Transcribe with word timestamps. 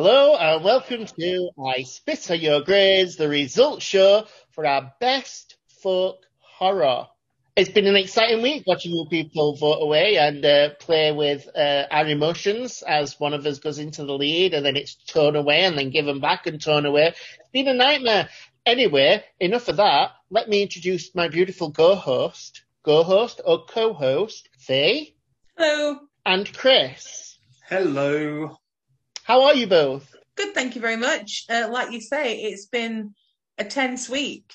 Hello 0.00 0.36
and 0.36 0.62
welcome 0.62 1.06
to 1.06 1.50
I 1.60 1.82
Spit 1.82 2.30
on 2.30 2.38
Your 2.38 2.60
Grades, 2.60 3.16
the 3.16 3.28
results 3.28 3.84
show 3.84 4.26
for 4.50 4.64
our 4.64 4.94
best 5.00 5.56
folk 5.82 6.24
horror. 6.38 7.08
It's 7.56 7.70
been 7.70 7.88
an 7.88 7.96
exciting 7.96 8.40
week 8.40 8.62
watching 8.64 8.92
you 8.92 9.06
people 9.10 9.56
vote 9.56 9.80
away 9.82 10.16
and 10.16 10.44
uh, 10.44 10.68
play 10.78 11.10
with 11.10 11.48
uh, 11.52 11.86
our 11.90 12.06
emotions 12.06 12.84
as 12.86 13.18
one 13.18 13.34
of 13.34 13.44
us 13.44 13.58
goes 13.58 13.80
into 13.80 14.04
the 14.04 14.12
lead 14.12 14.54
and 14.54 14.64
then 14.64 14.76
it's 14.76 14.94
torn 14.94 15.34
away 15.34 15.64
and 15.64 15.76
then 15.76 15.90
given 15.90 16.20
back 16.20 16.46
and 16.46 16.62
torn 16.62 16.86
away. 16.86 17.08
It's 17.08 17.50
been 17.52 17.66
a 17.66 17.74
nightmare. 17.74 18.28
Anyway, 18.64 19.24
enough 19.40 19.66
of 19.66 19.78
that. 19.78 20.12
Let 20.30 20.48
me 20.48 20.62
introduce 20.62 21.12
my 21.12 21.26
beautiful 21.26 21.72
co-host, 21.72 22.62
co-host 22.84 23.40
or 23.44 23.64
co-host, 23.64 24.48
Faye 24.60 25.16
Hello. 25.56 25.98
and 26.24 26.56
Chris. 26.56 27.36
Hello. 27.68 28.56
How 29.28 29.42
are 29.42 29.54
you 29.54 29.66
both? 29.66 30.16
Good, 30.36 30.54
thank 30.54 30.74
you 30.74 30.80
very 30.80 30.96
much. 30.96 31.44
Uh, 31.50 31.68
like 31.70 31.92
you 31.92 32.00
say, 32.00 32.40
it's 32.44 32.64
been 32.64 33.12
a 33.58 33.64
tense 33.64 34.08
week 34.08 34.54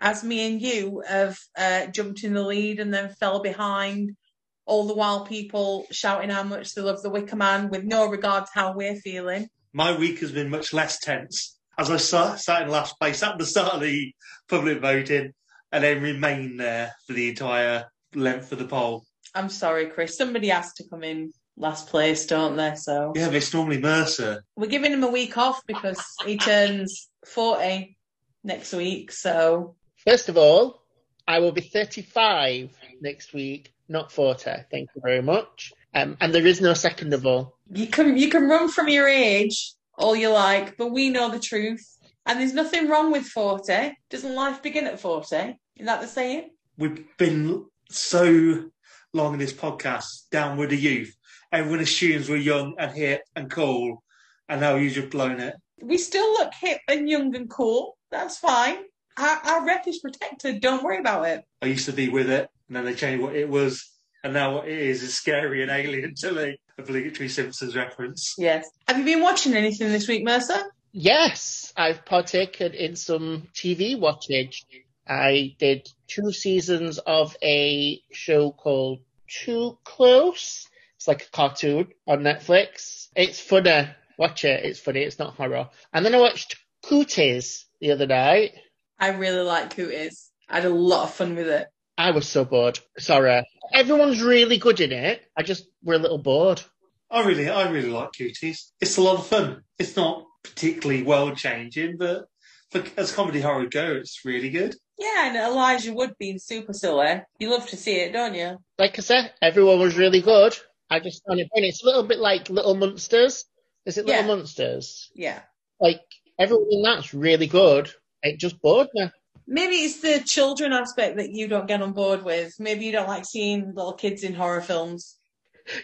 as 0.00 0.24
me 0.24 0.46
and 0.50 0.62
you 0.62 1.02
have 1.06 1.36
uh, 1.58 1.88
jumped 1.88 2.24
in 2.24 2.32
the 2.32 2.42
lead 2.42 2.80
and 2.80 2.92
then 2.92 3.10
fell 3.10 3.42
behind, 3.42 4.16
all 4.64 4.86
the 4.86 4.94
while 4.94 5.26
people 5.26 5.84
shouting 5.90 6.30
how 6.30 6.42
much 6.42 6.74
they 6.74 6.80
love 6.80 7.02
the 7.02 7.10
Wicker 7.10 7.36
Man 7.36 7.68
with 7.68 7.84
no 7.84 8.08
regard 8.08 8.46
to 8.46 8.50
how 8.54 8.72
we're 8.74 8.96
feeling. 8.96 9.46
My 9.74 9.94
week 9.94 10.20
has 10.20 10.32
been 10.32 10.48
much 10.48 10.72
less 10.72 10.98
tense 11.00 11.58
as 11.76 11.90
I 11.90 11.98
sat, 11.98 12.40
sat 12.40 12.62
in 12.62 12.70
last 12.70 12.98
place 12.98 13.22
at 13.22 13.36
the 13.36 13.44
start 13.44 13.74
of 13.74 13.82
the 13.82 14.10
public 14.48 14.80
voting 14.80 15.34
and 15.70 15.84
then 15.84 16.00
remained 16.00 16.58
there 16.58 16.94
for 17.06 17.12
the 17.12 17.28
entire 17.28 17.84
length 18.14 18.52
of 18.52 18.58
the 18.58 18.68
poll. 18.68 19.04
I'm 19.34 19.50
sorry, 19.50 19.84
Chris. 19.90 20.16
Somebody 20.16 20.48
has 20.48 20.72
to 20.74 20.84
come 20.88 21.04
in 21.04 21.34
last 21.56 21.88
place, 21.88 22.26
don't 22.26 22.56
they? 22.56 22.74
So 22.76 23.12
Yeah, 23.14 23.26
but 23.26 23.36
it's 23.36 23.54
normally 23.54 23.80
Mercer. 23.80 24.42
we're 24.56 24.66
giving 24.66 24.92
him 24.92 25.04
a 25.04 25.10
week 25.10 25.36
off 25.38 25.60
because 25.66 26.02
he 26.24 26.36
turns 26.36 27.08
40 27.26 27.96
next 28.42 28.72
week. 28.72 29.12
So 29.12 29.76
First 30.06 30.28
of 30.28 30.36
all, 30.36 30.82
I 31.26 31.38
will 31.38 31.52
be 31.52 31.62
35 31.62 32.76
next 33.00 33.32
week, 33.32 33.72
not 33.88 34.12
40. 34.12 34.50
Thank 34.70 34.90
you 34.94 35.00
very 35.02 35.22
much. 35.22 35.72
Um, 35.94 36.16
and 36.20 36.34
there 36.34 36.46
is 36.46 36.60
no 36.60 36.74
second 36.74 37.14
of 37.14 37.24
all. 37.24 37.56
you 37.70 37.86
can 37.86 38.16
you 38.16 38.28
can 38.28 38.48
run 38.48 38.68
from 38.68 38.88
your 38.88 39.08
age 39.08 39.74
all 39.96 40.16
you 40.16 40.28
like, 40.28 40.76
but 40.76 40.88
we 40.90 41.08
know 41.08 41.30
the 41.30 41.38
truth. 41.38 41.86
And 42.26 42.40
there's 42.40 42.52
nothing 42.54 42.88
wrong 42.88 43.12
with 43.12 43.26
40. 43.26 43.96
Doesn't 44.10 44.34
life 44.34 44.62
begin 44.62 44.86
at 44.86 44.98
40? 44.98 45.56
Is 45.76 45.86
that 45.86 46.00
the 46.00 46.06
saying? 46.08 46.50
We've 46.76 47.04
been 47.16 47.66
so 47.90 48.64
long 49.12 49.34
in 49.34 49.38
this 49.38 49.52
podcast, 49.52 50.28
down 50.30 50.56
with 50.56 50.70
the 50.70 50.76
youth. 50.76 51.14
Everyone 51.54 51.78
assumes 51.78 52.28
we're 52.28 52.36
young 52.38 52.74
and 52.80 52.90
hip 52.90 53.22
and 53.36 53.48
cool, 53.48 54.02
and 54.48 54.60
now 54.60 54.74
you've 54.74 54.94
just 54.94 55.10
blown 55.10 55.38
it. 55.38 55.54
We 55.80 55.98
still 55.98 56.32
look 56.32 56.52
hip 56.52 56.80
and 56.88 57.08
young 57.08 57.32
and 57.36 57.48
cool. 57.48 57.96
That's 58.10 58.38
fine. 58.38 58.78
Our, 59.16 59.38
our 59.44 59.64
rep 59.64 59.86
is 59.86 60.00
protected. 60.00 60.60
Don't 60.60 60.82
worry 60.82 60.98
about 60.98 61.28
it. 61.28 61.44
I 61.62 61.66
used 61.66 61.86
to 61.86 61.92
be 61.92 62.08
with 62.08 62.28
it, 62.28 62.48
and 62.66 62.76
then 62.76 62.84
they 62.84 62.94
changed 62.94 63.22
what 63.22 63.36
it 63.36 63.48
was, 63.48 63.88
and 64.24 64.32
now 64.32 64.56
what 64.56 64.66
it 64.66 64.76
is 64.76 65.04
is 65.04 65.14
scary 65.14 65.62
and 65.62 65.70
alien 65.70 66.16
to 66.22 66.32
me. 66.32 66.58
Obligatory 66.76 67.28
Simpsons 67.28 67.76
reference. 67.76 68.34
Yes. 68.36 68.68
Have 68.88 68.98
you 68.98 69.04
been 69.04 69.22
watching 69.22 69.54
anything 69.54 69.92
this 69.92 70.08
week, 70.08 70.24
Mercer? 70.24 70.60
Yes, 70.90 71.72
I've 71.76 72.04
partaken 72.04 72.74
in 72.74 72.96
some 72.96 73.46
TV 73.54 73.96
watchage. 73.96 74.64
I 75.06 75.54
did 75.60 75.86
two 76.08 76.32
seasons 76.32 76.98
of 76.98 77.36
a 77.44 78.02
show 78.10 78.50
called 78.50 78.98
Too 79.28 79.78
Close. 79.84 80.66
It's 81.04 81.08
like 81.08 81.26
a 81.26 81.36
cartoon 81.36 81.88
on 82.08 82.20
Netflix. 82.20 83.08
It's 83.14 83.38
funny. 83.38 83.90
Watch 84.18 84.46
it. 84.46 84.64
It's 84.64 84.80
funny. 84.80 85.00
It's 85.00 85.18
not 85.18 85.34
horror. 85.34 85.68
And 85.92 86.02
then 86.02 86.14
I 86.14 86.18
watched 86.18 86.56
Cooties 86.82 87.64
the 87.78 87.90
other 87.90 88.06
night. 88.06 88.52
I 88.98 89.08
really 89.08 89.42
like 89.42 89.76
Cooties. 89.76 90.30
I 90.48 90.54
had 90.54 90.64
a 90.64 90.70
lot 90.70 91.04
of 91.04 91.12
fun 91.12 91.36
with 91.36 91.48
it. 91.48 91.66
I 91.98 92.12
was 92.12 92.26
so 92.26 92.46
bored. 92.46 92.78
Sorry. 92.98 93.44
Everyone's 93.74 94.22
really 94.22 94.56
good 94.56 94.80
in 94.80 94.92
it. 94.92 95.20
I 95.36 95.42
just 95.42 95.66
were 95.82 95.92
a 95.92 95.98
little 95.98 96.16
bored. 96.16 96.62
I 97.10 97.22
really, 97.26 97.50
I 97.50 97.68
really 97.68 97.90
like 97.90 98.12
Cooties. 98.16 98.72
It's 98.80 98.96
a 98.96 99.02
lot 99.02 99.18
of 99.18 99.26
fun. 99.26 99.62
It's 99.78 99.96
not 99.96 100.24
particularly 100.42 101.02
world 101.02 101.36
changing, 101.36 101.98
but 101.98 102.28
for, 102.70 102.82
as 102.96 103.12
comedy 103.12 103.42
horror 103.42 103.66
go, 103.66 103.92
it's 103.96 104.24
really 104.24 104.48
good. 104.48 104.74
Yeah, 104.98 105.26
and 105.26 105.36
Elijah 105.36 105.92
Wood 105.92 106.14
being 106.18 106.38
super 106.38 106.72
silly. 106.72 107.20
You 107.38 107.50
love 107.50 107.68
to 107.68 107.76
see 107.76 107.96
it, 107.96 108.14
don't 108.14 108.34
you? 108.34 108.56
Like 108.78 108.98
I 108.98 109.02
said, 109.02 109.34
everyone 109.42 109.80
was 109.80 109.98
really 109.98 110.22
good. 110.22 110.56
I 110.90 111.00
just 111.00 111.22
found 111.26 111.40
it 111.40 111.48
funny. 111.54 111.68
It's 111.68 111.82
a 111.82 111.86
little 111.86 112.02
bit 112.02 112.18
like 112.18 112.50
Little 112.50 112.74
Monsters. 112.74 113.44
Is 113.86 113.98
it 113.98 114.06
Little 114.06 114.22
Yeah. 114.22 114.26
Monsters? 114.26 115.10
Yeah. 115.14 115.40
Like 115.80 116.02
everyone 116.38 116.68
in 116.70 116.82
that's 116.82 117.14
really 117.14 117.46
good. 117.46 117.90
It 118.22 118.38
just 118.38 118.60
bored 118.60 118.88
me. 118.94 119.10
Maybe 119.46 119.76
it's 119.76 120.00
the 120.00 120.20
children 120.24 120.72
aspect 120.72 121.16
that 121.16 121.30
you 121.30 121.48
don't 121.48 121.68
get 121.68 121.82
on 121.82 121.92
board 121.92 122.24
with. 122.24 122.54
Maybe 122.58 122.86
you 122.86 122.92
don't 122.92 123.08
like 123.08 123.26
seeing 123.26 123.74
little 123.74 123.92
kids 123.92 124.22
in 124.22 124.34
horror 124.34 124.62
films. 124.62 125.16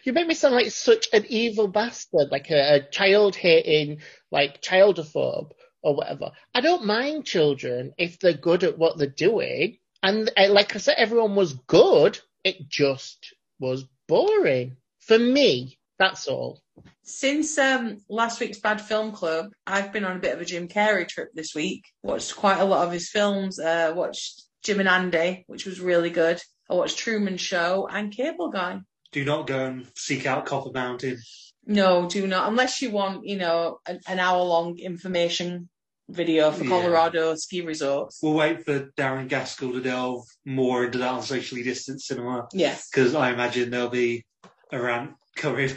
You 0.04 0.12
make 0.12 0.26
me 0.26 0.34
sound 0.34 0.54
like 0.54 0.70
such 0.70 1.08
an 1.12 1.24
evil 1.28 1.68
bastard, 1.68 2.28
like 2.30 2.50
a, 2.50 2.76
a 2.76 2.90
child 2.90 3.36
hating, 3.36 4.00
like 4.30 4.62
childophobe 4.62 5.52
or 5.82 5.94
whatever. 5.94 6.32
I 6.54 6.60
don't 6.60 6.86
mind 6.86 7.24
children 7.24 7.92
if 7.98 8.18
they're 8.18 8.32
good 8.32 8.64
at 8.64 8.78
what 8.78 8.98
they're 8.98 9.06
doing. 9.06 9.78
And 10.02 10.30
uh, 10.36 10.50
like 10.50 10.74
I 10.74 10.78
said, 10.78 10.96
everyone 10.98 11.34
was 11.34 11.54
good. 11.66 12.18
It 12.44 12.68
just 12.68 13.34
was 13.58 13.84
boring 14.06 14.76
for 15.00 15.18
me. 15.18 15.78
That's 15.98 16.26
all. 16.28 16.60
Since 17.02 17.58
um, 17.58 17.98
last 18.08 18.40
week's 18.40 18.60
Bad 18.60 18.80
Film 18.80 19.12
Club, 19.12 19.46
I've 19.66 19.92
been 19.92 20.04
on 20.04 20.16
a 20.16 20.20
bit 20.20 20.34
of 20.34 20.40
a 20.40 20.44
Jim 20.44 20.68
Carrey 20.68 21.06
trip 21.06 21.28
this 21.34 21.54
week. 21.54 21.84
Watched 22.02 22.36
quite 22.36 22.58
a 22.60 22.64
lot 22.64 22.86
of 22.86 22.92
his 22.92 23.10
films. 23.10 23.58
Uh, 23.58 23.92
watched 23.94 24.44
Jim 24.62 24.80
and 24.80 24.88
Andy, 24.88 25.44
which 25.46 25.66
was 25.66 25.80
really 25.80 26.10
good. 26.10 26.40
I 26.70 26.74
watched 26.74 26.98
Truman 26.98 27.36
Show 27.36 27.88
and 27.90 28.12
Cable 28.12 28.50
Guy. 28.50 28.80
Do 29.12 29.24
not 29.24 29.46
go 29.46 29.66
and 29.66 29.86
seek 29.96 30.24
out 30.24 30.46
Copper 30.46 30.70
Mountain. 30.72 31.18
No, 31.66 32.08
do 32.08 32.26
not, 32.26 32.48
unless 32.48 32.80
you 32.80 32.90
want, 32.90 33.26
you 33.26 33.36
know, 33.36 33.78
an, 33.86 33.98
an 34.08 34.18
hour 34.18 34.42
long 34.42 34.78
information 34.78 35.68
video 36.08 36.50
for 36.50 36.62
Yeah. 36.64 36.70
Colorado 36.70 37.34
ski 37.34 37.60
resorts. 37.60 38.20
We'll 38.22 38.34
wait 38.34 38.64
for 38.64 38.88
Darren 38.96 39.28
Gaskell 39.28 39.72
to 39.72 39.80
delve 39.80 40.24
more 40.46 40.84
into 40.84 40.98
that 40.98 41.10
on 41.12 41.22
socially 41.22 41.62
distanced 41.62 42.06
cinema 42.06 42.48
Yes. 42.52 42.88
because 42.88 43.14
I 43.14 43.32
imagine 43.32 43.70
there'll 43.70 43.88
be 43.90 44.24
a 44.72 44.80
rant 44.80 45.12
coming 45.36 45.70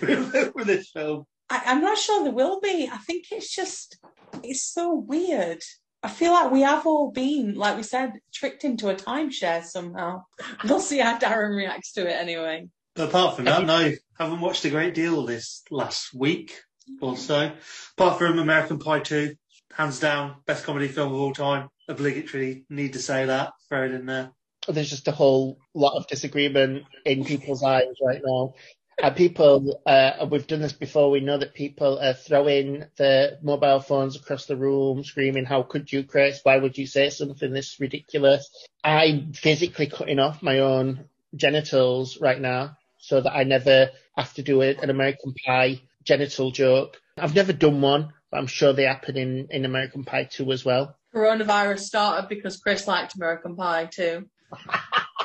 with 0.56 0.68
this 0.68 0.90
film. 0.90 1.26
I, 1.50 1.62
I'm 1.66 1.82
not 1.82 1.98
sure 1.98 2.24
there 2.24 2.34
will 2.34 2.60
be. 2.60 2.90
I 2.92 2.98
think 2.98 3.26
it's 3.32 3.54
just, 3.54 3.98
it's 4.44 4.64
so 4.64 4.94
weird. 4.94 5.62
I 6.02 6.10
feel 6.10 6.32
like 6.32 6.52
we 6.52 6.62
have 6.62 6.86
all 6.86 7.12
been, 7.12 7.54
like 7.54 7.78
we 7.78 7.84
said, 7.84 8.14
tricked 8.34 8.66
into 8.66 8.90
a 8.90 8.96
timeshare 8.96 9.64
somehow. 9.64 10.24
We'll 10.66 10.82
see 10.82 11.00
how 11.00 11.18
Darren 11.18 11.56
reacts 11.56 11.94
to 11.94 12.02
it 12.02 12.14
anyway. 12.14 12.68
But 12.96 13.10
apart 13.10 13.38
from 13.38 13.46
that, 13.46 13.66
no, 13.66 13.92
haven't 14.20 14.42
watched 14.42 14.66
a 14.66 14.70
great 14.70 14.94
deal 14.94 15.26
this 15.26 15.64
last 15.72 16.14
week 16.14 16.60
or 17.02 17.18
so. 17.18 17.52
Apart 17.98 18.20
from 18.20 18.38
American 18.38 18.80
Pie 18.80 19.00
2, 19.00 19.36
hands 19.74 20.00
down, 20.00 20.36
best 20.46 20.66
comedy 20.66 20.88
film 20.88 21.14
of 21.14 21.20
all 21.20 21.34
time. 21.34 21.70
Obligatory, 21.88 22.66
need 22.70 22.94
to 22.94 23.00
say 23.00 23.26
that, 23.26 23.54
throw 23.68 23.86
it 23.86 23.92
in 23.92 24.06
there. 24.06 24.32
There's 24.68 24.90
just 24.90 25.08
a 25.08 25.12
whole 25.12 25.58
lot 25.74 25.98
of 25.98 26.08
disagreement 26.08 26.84
in 27.06 27.26
people's 27.26 27.64
eyes 27.64 27.88
right 28.06 28.22
now. 28.24 28.54
And 29.02 29.16
people, 29.16 29.82
uh, 29.86 30.26
we've 30.30 30.48
done 30.48 30.62
this 30.62 30.74
before, 30.74 31.10
we 31.10 31.20
know 31.20 31.38
that 31.38 31.54
people 31.54 32.00
are 32.00 32.14
throwing 32.14 32.86
the 32.96 33.40
mobile 33.42 33.80
phones 33.80 34.16
across 34.16 34.46
the 34.46 34.56
room, 34.56 35.04
screaming, 35.04 35.46
how 35.46 35.64
could 35.64 35.92
you, 35.92 36.04
Chris? 36.04 36.40
Why 36.44 36.58
would 36.58 36.78
you 36.78 36.88
say 36.88 37.10
something 37.10 37.52
this 37.52 37.80
ridiculous? 37.80 38.50
I'm 38.84 39.34
physically 39.34 39.88
cutting 39.88 40.20
off 40.20 40.44
my 40.44 40.60
own 40.60 41.06
genitals 41.36 42.22
right 42.22 42.40
now 42.40 42.78
so 42.98 43.20
that 43.20 43.36
I 43.36 43.44
never 43.44 43.90
have 44.16 44.34
to 44.36 44.44
do 44.44 44.62
it, 44.62 44.82
an 44.82 44.90
American 44.90 45.34
Pie 45.46 45.82
genital 46.04 46.52
joke. 46.52 47.02
I've 47.18 47.36
never 47.36 47.54
done 47.54 47.82
one, 47.82 48.14
but 48.32 48.38
I'm 48.38 48.48
sure 48.48 48.74
they 48.74 48.84
happen 48.84 49.18
in, 49.18 49.48
in 49.50 49.66
American 49.66 50.04
Pie 50.04 50.26
2 50.26 50.52
as 50.52 50.64
well. 50.64 50.96
Coronavirus 51.14 51.80
started 51.80 52.30
because 52.30 52.58
Chris 52.58 52.88
liked 52.88 53.16
American 53.16 53.56
Pie 53.56 53.86
too. 53.86 54.28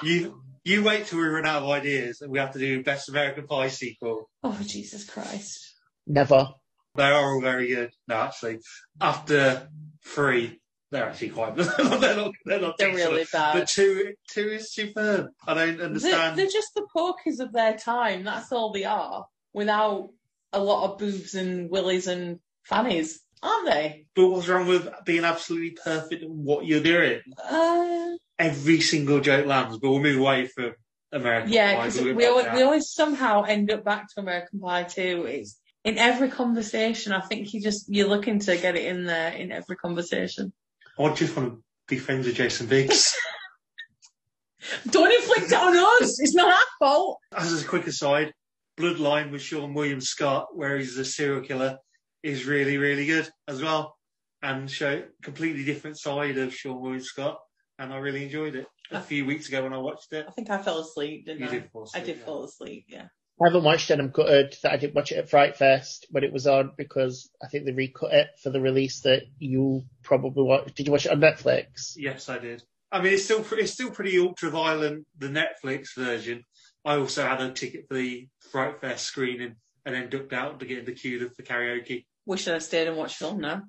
You 0.02 0.42
you 0.68 0.82
wait 0.82 1.06
till 1.06 1.18
we 1.18 1.24
run 1.26 1.46
out 1.46 1.62
of 1.62 1.68
ideas 1.70 2.20
and 2.20 2.30
we 2.30 2.38
have 2.38 2.52
to 2.52 2.58
do 2.58 2.82
best 2.82 3.08
American 3.08 3.46
Pie 3.46 3.68
sequel. 3.68 4.28
Oh, 4.42 4.58
Jesus 4.64 5.04
Christ. 5.08 5.74
Never. 6.06 6.48
They 6.94 7.04
are 7.04 7.34
all 7.34 7.40
very 7.40 7.68
good. 7.68 7.90
No, 8.08 8.16
actually, 8.16 8.58
after 9.00 9.68
three, 10.04 10.60
they're 10.90 11.08
actually 11.08 11.30
quite. 11.30 11.54
they're 11.56 12.16
not. 12.16 12.32
They're 12.44 12.60
not. 12.60 12.78
They're 12.78 12.94
really 12.94 13.26
bad. 13.32 13.54
But 13.54 13.68
two, 13.68 14.14
two 14.30 14.48
is 14.48 14.72
superb. 14.72 15.28
I 15.46 15.54
don't 15.54 15.76
They're, 15.76 15.86
understand. 15.86 16.38
they're 16.38 16.46
just 16.46 16.74
the 16.74 16.86
Porky's 16.92 17.40
of 17.40 17.52
their 17.52 17.76
time. 17.76 18.24
That's 18.24 18.52
all 18.52 18.72
they 18.72 18.84
are. 18.84 19.26
Without 19.52 20.10
a 20.52 20.58
lot 20.58 20.90
of 20.90 20.98
boobs 20.98 21.34
and 21.34 21.70
willies 21.70 22.06
and 22.06 22.40
fannies, 22.64 23.20
aren't 23.42 23.70
they? 23.70 24.06
But 24.16 24.28
what's 24.28 24.48
wrong 24.48 24.66
with 24.66 24.88
being 25.04 25.24
absolutely 25.24 25.76
perfect 25.82 26.22
at 26.22 26.30
what 26.30 26.66
you're 26.66 26.82
doing? 26.82 27.20
Uh, 27.50 28.16
Every 28.38 28.80
single 28.80 29.20
joke 29.20 29.46
lands, 29.46 29.78
but 29.78 29.90
we'll 29.90 30.00
move 30.00 30.20
away 30.20 30.46
from 30.46 30.74
American 31.12 31.52
yeah, 31.52 31.74
Pie. 31.74 31.86
because 31.86 32.00
We'll 32.00 32.14
we 32.14 32.26
always, 32.26 32.46
we 32.52 32.62
always 32.62 32.90
somehow 32.90 33.42
end 33.42 33.70
up 33.70 33.84
back 33.84 34.08
to 34.14 34.20
American 34.20 34.60
Pie 34.60 34.84
too. 34.84 35.26
It's 35.28 35.58
in 35.84 35.98
every 35.98 36.28
conversation. 36.28 37.12
I 37.12 37.20
think 37.20 37.52
you 37.52 37.60
just 37.60 37.86
you're 37.88 38.08
looking 38.08 38.38
to 38.40 38.56
get 38.56 38.76
it 38.76 38.84
in 38.84 39.04
there 39.04 39.32
in 39.32 39.50
every 39.52 39.76
conversation. 39.76 40.52
I 40.98 41.12
just 41.14 41.36
want 41.36 41.54
to 41.54 41.62
be 41.88 41.98
friends 41.98 42.26
with 42.26 42.36
Jason 42.36 42.66
Biggs. 42.66 43.16
Don't 44.90 45.12
inflict 45.12 45.52
it 45.52 45.54
on 45.54 45.76
us. 46.02 46.20
It's 46.20 46.34
not 46.34 46.52
our 46.52 46.66
fault. 46.78 47.18
As 47.34 47.62
a 47.62 47.66
quick 47.66 47.86
aside, 47.86 48.34
Bloodline 48.78 49.30
with 49.30 49.40
Seann 49.40 49.72
William 49.72 50.00
Scott, 50.00 50.48
where 50.54 50.76
he's 50.76 50.98
a 50.98 51.04
serial 51.04 51.40
killer, 51.40 51.78
is 52.22 52.44
really, 52.44 52.76
really 52.76 53.06
good 53.06 53.28
as 53.46 53.62
well. 53.62 53.96
And 54.42 54.70
show 54.70 55.04
completely 55.22 55.64
different 55.64 55.98
side 55.98 56.36
of 56.38 56.50
Seann 56.50 56.80
William 56.80 57.00
Scott. 57.00 57.38
And 57.78 57.92
I 57.92 57.98
really 57.98 58.24
enjoyed 58.24 58.56
it 58.56 58.66
a 58.90 59.00
few 59.00 59.24
weeks 59.24 59.48
ago 59.48 59.62
when 59.62 59.72
I 59.72 59.78
watched 59.78 60.12
it. 60.12 60.26
I 60.28 60.32
think 60.32 60.50
I 60.50 60.58
fell 60.58 60.78
asleep, 60.80 61.26
didn't 61.26 61.40
You 61.40 61.46
I? 61.46 61.50
did 61.50 61.70
fall 61.70 61.84
asleep, 61.84 62.02
I 62.02 62.06
did 62.06 62.18
yeah. 62.18 62.24
fall 62.24 62.44
asleep. 62.44 62.84
Yeah. 62.88 63.06
I 63.40 63.46
haven't 63.46 63.62
watched 63.62 63.90
it. 63.92 64.00
I'm 64.00 64.10
gutted 64.10 64.56
that 64.64 64.72
I 64.72 64.76
didn't 64.76 64.96
watch 64.96 65.12
it 65.12 65.18
at 65.18 65.30
Fright 65.30 65.56
Fest 65.56 66.06
when 66.10 66.24
it 66.24 66.32
was 66.32 66.48
on 66.48 66.72
because 66.76 67.30
I 67.40 67.46
think 67.46 67.64
they 67.66 67.72
recut 67.72 68.12
it 68.12 68.28
for 68.42 68.50
the 68.50 68.60
release 68.60 69.02
that 69.02 69.22
you 69.38 69.84
probably 70.02 70.42
watched. 70.42 70.74
Did 70.74 70.86
you 70.86 70.92
watch 70.92 71.06
it 71.06 71.12
on 71.12 71.20
Netflix? 71.20 71.92
Yes, 71.94 72.28
I 72.28 72.38
did. 72.38 72.64
I 72.90 73.00
mean, 73.00 73.12
it's 73.12 73.24
still 73.24 73.44
pre- 73.44 73.62
it's 73.62 73.72
still 73.72 73.90
pretty 73.90 74.18
ultra 74.18 74.50
violent. 74.50 75.06
The 75.18 75.28
Netflix 75.28 75.94
version. 75.94 76.44
I 76.84 76.96
also 76.96 77.24
had 77.24 77.40
a 77.40 77.52
ticket 77.52 77.86
for 77.86 77.94
the 77.94 78.26
Fright 78.50 78.80
Fest 78.80 79.04
screening 79.04 79.54
and 79.86 79.94
then 79.94 80.08
ducked 80.08 80.32
out 80.32 80.58
to 80.58 80.66
get 80.66 80.78
in 80.78 80.84
the 80.84 80.92
queue 80.92 81.28
for 81.28 81.42
karaoke. 81.42 82.06
Wish 82.26 82.48
I'd 82.48 82.62
stayed 82.62 82.88
and 82.88 82.96
watched 82.96 83.16
film 83.18 83.40
now. 83.40 83.62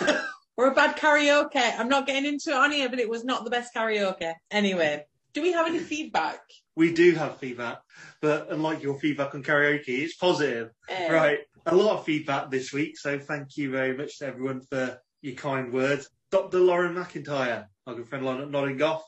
We're 0.56 0.70
a 0.70 0.74
bad 0.74 0.96
karaoke. 0.96 1.78
I'm 1.78 1.88
not 1.88 2.06
getting 2.06 2.26
into 2.26 2.50
it 2.50 2.56
on 2.56 2.70
here, 2.70 2.88
but 2.88 3.00
it 3.00 3.08
was 3.08 3.24
not 3.24 3.44
the 3.44 3.50
best 3.50 3.74
karaoke. 3.74 4.32
Anyway, 4.50 5.04
do 5.32 5.42
we 5.42 5.52
have 5.52 5.66
any 5.66 5.80
feedback? 5.80 6.40
We 6.76 6.92
do 6.92 7.12
have 7.14 7.38
feedback, 7.38 7.78
but 8.20 8.50
unlike 8.50 8.82
your 8.82 8.98
feedback 8.98 9.34
on 9.34 9.42
karaoke, 9.42 9.88
it's 9.88 10.16
positive. 10.16 10.70
Eh, 10.88 11.12
Right. 11.12 11.38
A 11.66 11.74
lot 11.74 11.98
of 11.98 12.04
feedback 12.04 12.50
this 12.50 12.72
week, 12.72 12.98
so 12.98 13.18
thank 13.18 13.56
you 13.56 13.70
very 13.70 13.96
much 13.96 14.18
to 14.18 14.26
everyone 14.26 14.60
for 14.70 14.98
your 15.22 15.34
kind 15.34 15.72
words. 15.72 16.08
Dr. 16.30 16.58
Lauren 16.58 16.94
McIntyre, 16.94 17.64
our 17.86 17.94
good 17.94 18.08
friend 18.08 18.24
Lauren 18.24 18.42
at 18.42 18.50
Nodding 18.50 18.82
Off, 18.82 19.02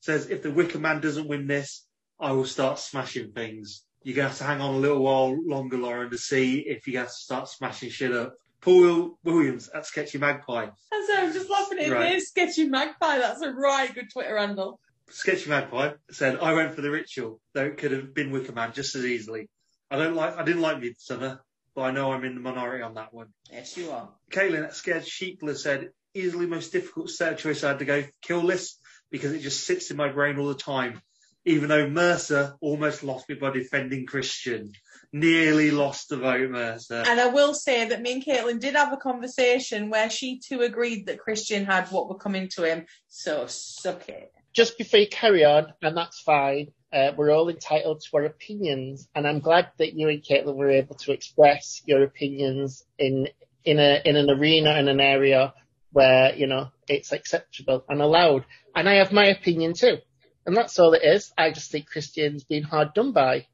says 0.00 0.28
if 0.30 0.42
the 0.42 0.50
Wicker 0.50 0.78
Man 0.78 1.00
doesn't 1.00 1.26
win 1.26 1.46
this, 1.48 1.86
I 2.20 2.32
will 2.32 2.44
start 2.44 2.78
smashing 2.78 3.32
things. 3.32 3.84
You're 4.04 4.14
going 4.14 4.26
to 4.26 4.28
have 4.30 4.38
to 4.38 4.44
hang 4.44 4.60
on 4.60 4.76
a 4.76 4.78
little 4.78 5.02
while 5.02 5.36
longer, 5.44 5.76
Lauren, 5.76 6.10
to 6.10 6.18
see 6.18 6.60
if 6.60 6.86
you 6.86 6.98
have 6.98 7.08
to 7.08 7.12
start 7.12 7.48
smashing 7.48 7.90
shit 7.90 8.12
up. 8.12 8.34
Paul 8.60 9.18
Williams 9.24 9.68
at 9.68 9.86
Sketchy 9.86 10.18
Magpie. 10.18 10.68
And 10.92 11.06
so 11.06 11.14
I'm 11.16 11.32
just 11.32 11.48
laughing 11.50 11.78
at 11.78 11.90
Right. 11.92 12.12
this 12.14 12.28
sketchy 12.28 12.68
magpie. 12.68 13.18
That's 13.18 13.40
a 13.42 13.50
right 13.52 13.94
good 13.94 14.10
Twitter 14.12 14.36
handle. 14.36 14.80
Sketchy 15.10 15.48
Magpie 15.48 15.92
said, 16.10 16.38
I 16.38 16.52
went 16.52 16.74
for 16.74 16.82
the 16.82 16.90
ritual, 16.90 17.40
though 17.54 17.64
it 17.64 17.78
could 17.78 17.92
have 17.92 18.12
been 18.12 18.30
Wicker 18.30 18.52
Man 18.52 18.72
just 18.74 18.94
as 18.94 19.06
easily. 19.06 19.48
I 19.90 19.96
don't 19.96 20.14
like, 20.14 20.36
I 20.36 20.42
didn't 20.44 20.60
like 20.60 20.78
Midsommar, 20.78 21.38
but 21.74 21.80
I 21.82 21.90
know 21.92 22.12
I'm 22.12 22.24
in 22.24 22.34
the 22.34 22.42
minority 22.42 22.82
on 22.82 22.94
that 22.94 23.14
one. 23.14 23.28
Yes, 23.50 23.74
you 23.78 23.90
are. 23.90 24.10
Caitlin 24.30 24.64
at 24.64 24.74
Scared 24.74 25.04
Sheepler 25.04 25.56
said, 25.56 25.88
easily 26.12 26.44
most 26.46 26.72
difficult 26.72 27.08
set 27.08 27.38
choice 27.38 27.64
I 27.64 27.68
had 27.68 27.78
to 27.78 27.84
go 27.86 28.04
kill 28.20 28.42
list 28.42 28.80
because 29.10 29.32
it 29.32 29.40
just 29.40 29.64
sits 29.64 29.90
in 29.90 29.96
my 29.96 30.08
brain 30.10 30.38
all 30.38 30.48
the 30.48 30.54
time. 30.54 31.00
Even 31.46 31.70
though 31.70 31.88
Mercer 31.88 32.56
almost 32.60 33.02
lost 33.02 33.28
me 33.30 33.36
by 33.36 33.50
defending 33.50 34.04
Christian. 34.04 34.72
Nearly 35.12 35.70
lost 35.70 36.10
the 36.10 36.18
vote, 36.18 36.50
Mercer. 36.50 37.02
And 37.06 37.18
I 37.18 37.28
will 37.28 37.54
say 37.54 37.88
that 37.88 38.02
me 38.02 38.12
and 38.14 38.24
Caitlin 38.24 38.60
did 38.60 38.74
have 38.74 38.92
a 38.92 38.98
conversation 38.98 39.88
where 39.88 40.10
she 40.10 40.38
too 40.38 40.60
agreed 40.60 41.06
that 41.06 41.18
Christian 41.18 41.64
had 41.64 41.88
what 41.88 42.08
were 42.10 42.18
coming 42.18 42.48
to 42.56 42.64
him. 42.64 42.84
So 43.08 43.46
suck 43.46 44.08
it. 44.10 44.32
Just 44.52 44.76
before 44.76 45.00
you 45.00 45.08
carry 45.08 45.44
on, 45.44 45.72
and 45.80 45.96
that's 45.96 46.20
fine. 46.20 46.72
Uh, 46.92 47.12
we're 47.16 47.30
all 47.30 47.48
entitled 47.48 48.02
to 48.02 48.16
our 48.16 48.24
opinions, 48.24 49.08
and 49.14 49.26
I'm 49.26 49.40
glad 49.40 49.68
that 49.78 49.94
you 49.94 50.08
and 50.08 50.22
Caitlin 50.22 50.56
were 50.56 50.70
able 50.70 50.94
to 50.96 51.12
express 51.12 51.82
your 51.86 52.02
opinions 52.02 52.84
in 52.98 53.28
in 53.64 53.78
a 53.78 54.00
in 54.04 54.16
an 54.16 54.30
arena 54.30 54.78
in 54.78 54.88
an 54.88 55.00
area 55.00 55.52
where 55.92 56.34
you 56.34 56.46
know 56.46 56.68
it's 56.88 57.12
acceptable 57.12 57.84
and 57.88 58.00
allowed. 58.00 58.44
And 58.74 58.88
I 58.88 58.96
have 58.96 59.12
my 59.12 59.26
opinion 59.26 59.74
too, 59.74 59.98
and 60.46 60.56
that's 60.56 60.78
all 60.78 60.94
it 60.94 61.02
is. 61.02 61.32
I 61.36 61.50
just 61.50 61.70
think 61.70 61.86
Christian's 61.86 62.44
been 62.44 62.62
hard 62.62 62.94
done 62.94 63.12
by, 63.12 63.46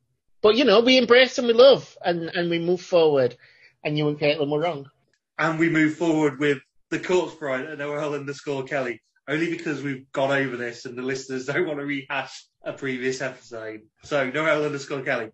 but 0.44 0.56
you 0.56 0.64
know 0.66 0.80
we 0.80 0.98
embrace 0.98 1.38
and 1.38 1.46
we 1.46 1.54
love 1.54 1.96
and 2.04 2.28
and 2.28 2.50
we 2.50 2.58
move 2.58 2.82
forward. 2.82 3.34
And 3.82 3.98
you 3.98 4.08
and 4.08 4.18
Caitlin 4.18 4.50
were 4.50 4.60
wrong. 4.60 4.90
And 5.38 5.58
we 5.58 5.68
move 5.70 5.96
forward 5.96 6.38
with 6.38 6.58
the 6.90 6.98
Corpse 6.98 7.34
Bride 7.34 7.64
and 7.64 7.78
Noel 7.78 8.14
underscore 8.14 8.64
Kelly. 8.64 9.02
Only 9.26 9.50
because 9.50 9.82
we've 9.82 10.10
got 10.12 10.30
over 10.30 10.56
this 10.56 10.84
and 10.84 10.96
the 10.96 11.02
listeners 11.02 11.46
don't 11.46 11.66
want 11.66 11.80
to 11.80 11.86
rehash 11.86 12.46
a 12.62 12.74
previous 12.74 13.22
episode. 13.22 13.80
So 14.02 14.30
Noel 14.30 14.66
underscore 14.66 15.00
Kelly. 15.00 15.30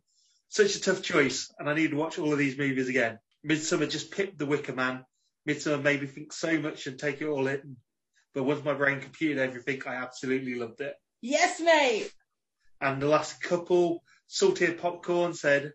Such 0.48 0.76
a 0.76 0.80
tough 0.80 1.02
choice, 1.02 1.52
and 1.58 1.68
I 1.68 1.74
need 1.74 1.90
to 1.90 1.96
watch 1.96 2.18
all 2.18 2.32
of 2.32 2.38
these 2.38 2.58
movies 2.58 2.88
again. 2.88 3.18
Midsommar 3.48 3.90
just 3.90 4.10
pipped 4.10 4.38
The 4.38 4.46
Wicker 4.46 4.74
Man. 4.74 5.04
Midsommar 5.48 5.82
made 5.82 6.02
me 6.02 6.06
think 6.06 6.32
so 6.32 6.58
much 6.58 6.86
and 6.86 6.98
take 6.98 7.20
it 7.20 7.26
all 7.26 7.46
in. 7.46 7.76
But 8.34 8.44
once 8.44 8.64
my 8.64 8.74
brain 8.74 9.00
computed 9.00 9.38
everything, 9.38 9.82
I 9.86 9.96
absolutely 9.96 10.56
loved 10.56 10.80
it. 10.80 10.94
Yes, 11.20 11.60
mate. 11.60 12.12
And 12.80 13.00
the 13.00 13.06
last 13.06 13.40
couple, 13.40 14.02
Salted 14.32 14.78
Popcorn 14.78 15.34
said, 15.34 15.72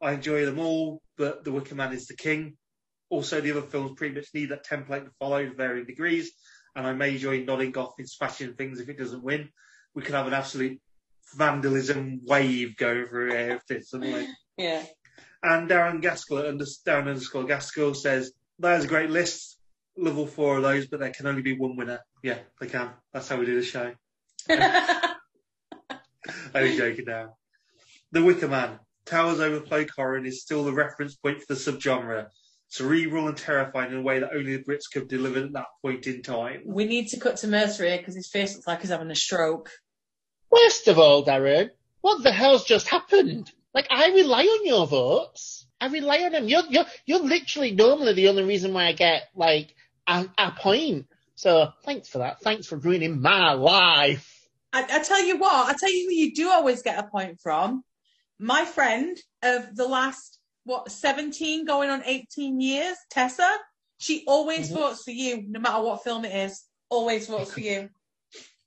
I 0.00 0.12
enjoy 0.12 0.46
them 0.46 0.58
all, 0.58 1.02
but 1.18 1.44
The 1.44 1.52
Wicker 1.52 1.74
Man 1.74 1.92
is 1.92 2.06
the 2.06 2.16
king. 2.16 2.56
Also, 3.10 3.42
the 3.42 3.50
other 3.50 3.60
films 3.60 3.92
pretty 3.94 4.14
much 4.14 4.28
need 4.32 4.48
that 4.48 4.66
template 4.66 5.04
to 5.04 5.10
follow 5.18 5.44
to 5.44 5.54
varying 5.54 5.84
degrees, 5.84 6.32
and 6.74 6.86
I 6.86 6.94
may 6.94 7.18
join 7.18 7.44
nodding 7.44 7.76
off 7.76 7.92
in 7.98 8.06
smashing 8.06 8.54
things 8.54 8.80
if 8.80 8.88
it 8.88 8.96
doesn't 8.96 9.22
win. 9.22 9.50
We 9.94 10.02
could 10.02 10.14
have 10.14 10.26
an 10.26 10.32
absolute 10.32 10.80
vandalism 11.36 12.22
wave 12.24 12.74
going 12.78 13.06
through 13.06 13.32
here 13.32 13.56
if 13.56 13.66
this 13.66 13.90
win. 13.92 14.34
Yeah. 14.56 14.82
And 15.42 15.68
Darren 15.68 16.00
Gaskell, 16.00 16.48
under, 16.48 16.64
Darren 16.64 17.08
underscore 17.08 17.44
Gaskell 17.44 17.94
says, 17.94 18.32
that 18.60 18.78
is 18.78 18.86
a 18.86 18.88
great 18.88 19.10
list. 19.10 19.58
Love 19.98 20.16
all 20.16 20.26
four 20.26 20.56
of 20.56 20.62
those, 20.62 20.86
but 20.86 21.00
there 21.00 21.12
can 21.12 21.26
only 21.26 21.42
be 21.42 21.58
one 21.58 21.76
winner. 21.76 22.00
Yeah, 22.22 22.38
they 22.62 22.66
can. 22.66 22.92
That's 23.12 23.28
how 23.28 23.36
we 23.36 23.44
do 23.44 23.60
the 23.60 23.62
show. 23.62 23.92
Only 26.54 26.78
joking 26.78 27.04
now. 27.06 27.34
The 28.12 28.22
Wicker 28.22 28.48
Man. 28.48 28.78
Towers 29.06 29.40
over 29.40 29.60
folk 29.60 29.90
horror 29.94 30.16
and 30.16 30.26
is 30.26 30.42
still 30.42 30.64
the 30.64 30.72
reference 30.72 31.14
point 31.16 31.40
for 31.40 31.54
the 31.54 31.60
subgenre. 31.60 32.26
Cerebral 32.68 33.28
and 33.28 33.36
terrifying 33.36 33.92
in 33.92 33.98
a 33.98 34.02
way 34.02 34.20
that 34.20 34.32
only 34.32 34.56
the 34.56 34.62
Brits 34.62 34.90
could 34.92 35.08
deliver 35.08 35.40
at 35.40 35.52
that 35.52 35.66
point 35.82 36.06
in 36.06 36.22
time. 36.22 36.62
we 36.66 36.84
need 36.84 37.08
to 37.08 37.18
cut 37.18 37.36
to 37.38 37.48
Mercer 37.48 37.84
here 37.84 37.98
because 37.98 38.14
his 38.14 38.28
face 38.28 38.54
looks 38.54 38.66
like 38.66 38.80
he's 38.80 38.90
having 38.90 39.10
a 39.10 39.16
stroke. 39.16 39.70
Worst 40.50 40.86
of 40.88 40.98
all, 40.98 41.24
Darren, 41.24 41.70
what 42.00 42.22
the 42.22 42.32
hell's 42.32 42.64
just 42.64 42.88
happened? 42.88 43.50
Like, 43.74 43.86
I 43.90 44.08
rely 44.10 44.42
on 44.42 44.66
your 44.66 44.86
votes. 44.86 45.66
I 45.80 45.88
rely 45.88 46.22
on 46.22 46.32
them. 46.32 46.48
You're, 46.48 46.64
you're, 46.68 46.86
you're 47.06 47.22
literally 47.22 47.72
normally 47.72 48.14
the 48.14 48.28
only 48.28 48.44
reason 48.44 48.72
why 48.72 48.86
I 48.86 48.92
get, 48.92 49.28
like, 49.34 49.74
a, 50.06 50.26
a 50.38 50.50
point. 50.52 51.06
So, 51.36 51.72
thanks 51.84 52.08
for 52.08 52.18
that. 52.18 52.40
Thanks 52.40 52.66
for 52.66 52.76
ruining 52.76 53.20
my 53.20 53.52
life. 53.52 54.48
I, 54.72 54.84
I 54.88 55.02
tell 55.02 55.24
you 55.24 55.38
what, 55.38 55.68
I 55.68 55.76
tell 55.78 55.90
you 55.90 56.06
who 56.06 56.14
you 56.14 56.34
do 56.34 56.50
always 56.50 56.82
get 56.82 56.98
a 56.98 57.04
point 57.04 57.40
from. 57.40 57.82
My 58.42 58.64
friend 58.64 59.18
of 59.42 59.76
the 59.76 59.86
last, 59.86 60.38
what, 60.64 60.90
17 60.90 61.66
going 61.66 61.90
on 61.90 62.02
18 62.06 62.58
years, 62.58 62.96
Tessa, 63.10 63.58
she 63.98 64.24
always 64.26 64.70
Mhm. 64.70 64.74
votes 64.74 65.02
for 65.04 65.10
you, 65.10 65.44
no 65.46 65.60
matter 65.60 65.82
what 65.82 66.02
film 66.02 66.24
it 66.24 66.34
is. 66.34 66.64
Always 66.88 67.26
votes 67.26 67.52
for 67.52 67.60
you. 67.60 67.90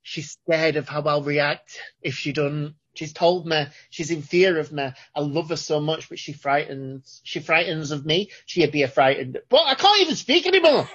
She's 0.03 0.31
scared 0.45 0.75
of 0.75 0.87
how 0.87 1.01
I'll 1.01 1.23
react 1.23 1.79
if 2.03 2.15
she 2.15 2.33
doesn't. 2.33 2.75
She's 2.93 3.13
told 3.13 3.47
me 3.47 3.65
she's 3.89 4.11
in 4.11 4.21
fear 4.21 4.59
of 4.59 4.71
me. 4.71 4.91
I 5.15 5.19
love 5.21 5.49
her 5.49 5.55
so 5.55 5.79
much, 5.79 6.07
but 6.07 6.19
she 6.19 6.33
frightens. 6.33 7.21
She 7.23 7.39
frightens 7.39 7.89
of 7.89 8.05
me. 8.05 8.29
She'd 8.45 8.71
be 8.71 8.83
a 8.83 8.87
frightened. 8.87 9.39
But 9.49 9.63
I 9.65 9.73
can't 9.73 10.01
even 10.01 10.15
speak 10.15 10.45
anymore. 10.45 10.87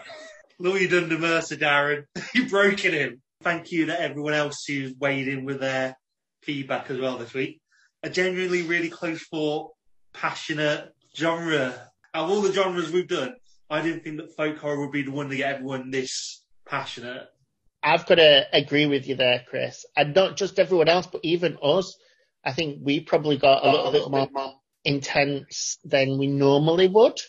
Look 0.60 0.74
what 0.74 0.82
you 0.82 0.88
done 0.88 1.08
to 1.08 1.18
Mercer, 1.18 1.56
Darren. 1.56 2.04
You've 2.34 2.50
broken 2.50 2.92
him. 2.92 3.22
Thank 3.42 3.72
you 3.72 3.86
to 3.86 4.00
everyone 4.00 4.34
else 4.34 4.64
who's 4.68 4.94
weighed 4.94 5.26
in 5.26 5.44
with 5.44 5.58
their 5.58 5.96
feedback 6.42 6.88
as 6.90 7.00
well 7.00 7.18
this 7.18 7.34
week. 7.34 7.60
A 8.02 8.10
genuinely 8.10 8.62
really 8.62 8.90
close 8.90 9.22
fought, 9.22 9.72
passionate 10.12 10.94
genre. 11.16 11.90
Out 12.14 12.24
of 12.24 12.30
all 12.30 12.42
the 12.42 12.52
genres 12.52 12.92
we've 12.92 13.08
done, 13.08 13.34
I 13.68 13.82
didn't 13.82 14.04
think 14.04 14.18
that 14.18 14.36
folk 14.36 14.58
horror 14.58 14.80
would 14.80 14.92
be 14.92 15.02
the 15.02 15.10
one 15.10 15.28
to 15.28 15.36
get 15.36 15.56
everyone 15.56 15.90
this 15.90 16.44
passionate. 16.66 17.26
I've 17.82 18.06
got 18.06 18.16
to 18.16 18.46
agree 18.52 18.86
with 18.86 19.06
you 19.06 19.16
there, 19.16 19.44
Chris. 19.48 19.84
And 19.96 20.14
not 20.14 20.36
just 20.36 20.58
everyone 20.58 20.88
else, 20.88 21.06
but 21.06 21.20
even 21.24 21.58
us. 21.62 21.96
I 22.44 22.52
think 22.52 22.78
we 22.82 23.00
probably 23.00 23.36
got 23.36 23.64
a 23.64 23.70
little 23.70 23.92
bit 23.92 24.10
more 24.10 24.54
intense 24.84 25.78
than 25.84 26.18
we 26.18 26.28
normally 26.28 26.88
would. 26.88 27.20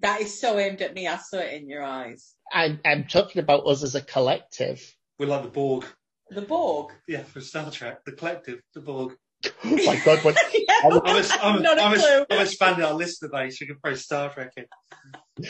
That 0.00 0.20
is 0.20 0.40
so 0.40 0.58
aimed 0.58 0.80
at 0.80 0.94
me. 0.94 1.06
I 1.06 1.16
saw 1.16 1.38
it 1.38 1.52
in 1.60 1.68
your 1.68 1.82
eyes. 1.82 2.34
I, 2.50 2.78
I'm 2.84 3.04
talking 3.04 3.42
about 3.42 3.66
us 3.66 3.82
as 3.82 3.94
a 3.94 4.00
collective. 4.00 4.80
We're 5.18 5.26
like 5.26 5.42
the 5.42 5.48
Borg. 5.48 5.84
The 6.30 6.42
Borg. 6.42 6.92
Yeah, 7.06 7.24
for 7.24 7.40
Star 7.40 7.70
Trek. 7.70 8.04
The 8.04 8.12
collective, 8.12 8.60
the 8.72 8.80
Borg. 8.80 9.16
Oh 9.64 9.76
my 9.86 10.00
God, 10.04 10.24
what, 10.24 10.36
yeah, 10.54 10.74
I'm, 10.84 10.92
a, 10.92 11.28
I'm, 11.42 11.62
not 11.62 11.78
a 11.78 11.82
I'm, 11.82 11.98
clue. 11.98 12.26
I'm 12.30 12.40
expanding 12.40 12.84
our 12.84 12.94
listener 12.94 13.28
base. 13.32 13.60
We 13.60 13.66
can 13.66 13.78
throw 13.78 13.94
Star 13.94 14.32
Trek 14.32 14.52
in. 14.56 14.66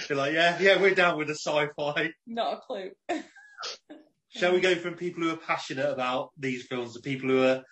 Be 0.08 0.14
like, 0.14 0.32
yeah, 0.32 0.58
yeah, 0.60 0.80
we're 0.80 0.94
down 0.94 1.18
with 1.18 1.28
the 1.28 1.34
sci-fi. 1.34 2.10
Not 2.26 2.54
a 2.54 2.56
clue. 2.58 2.90
Shall 4.30 4.54
we 4.54 4.60
go 4.60 4.74
from 4.76 4.94
people 4.94 5.22
who 5.22 5.30
are 5.30 5.36
passionate 5.36 5.90
about 5.90 6.30
these 6.38 6.66
films 6.66 6.94
to 6.94 7.00
people 7.00 7.28
who 7.28 7.44
are, 7.44 7.62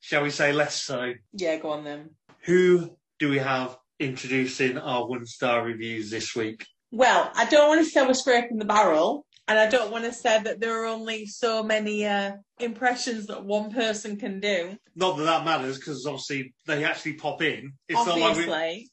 shall 0.00 0.24
we 0.24 0.30
say, 0.30 0.52
less 0.52 0.74
so? 0.74 1.12
Yeah, 1.32 1.58
go 1.58 1.70
on 1.70 1.84
then. 1.84 2.10
Who 2.40 2.96
do 3.20 3.28
we 3.28 3.38
have 3.38 3.76
introducing 3.98 4.78
our 4.78 5.06
one 5.06 5.26
star 5.26 5.64
reviews 5.64 6.10
this 6.10 6.34
week. 6.34 6.66
Well, 6.90 7.30
I 7.34 7.44
don't 7.46 7.68
want 7.68 7.84
to 7.84 7.90
say 7.90 8.06
we're 8.06 8.14
scraping 8.14 8.58
the 8.58 8.64
barrel, 8.64 9.26
and 9.48 9.58
I 9.58 9.66
don't 9.66 9.90
want 9.90 10.04
to 10.04 10.12
say 10.12 10.40
that 10.42 10.60
there 10.60 10.82
are 10.82 10.86
only 10.86 11.24
so 11.24 11.62
many 11.62 12.04
uh, 12.04 12.32
impressions 12.60 13.26
that 13.28 13.44
one 13.44 13.72
person 13.72 14.18
can 14.18 14.40
do. 14.40 14.76
Not 14.94 15.16
that 15.16 15.24
that 15.24 15.44
matters 15.46 15.78
because 15.78 16.04
obviously 16.04 16.54
they 16.66 16.84
actually 16.84 17.14
pop 17.14 17.40
in. 17.40 17.72
It's 17.88 17.98
obviously, 17.98 18.46
not 18.46 18.50
like 18.50 18.76
we, 18.76 18.90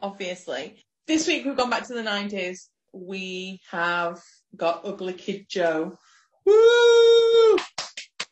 obviously. 0.00 0.76
This 1.08 1.26
week 1.26 1.44
we've 1.44 1.56
gone 1.56 1.70
back 1.70 1.88
to 1.88 1.94
the 1.94 2.04
nineties. 2.04 2.70
We 2.92 3.60
have 3.70 4.20
got 4.54 4.86
Ugly 4.86 5.14
Kid 5.14 5.46
Joe. 5.48 5.98
Woo! 6.44 7.56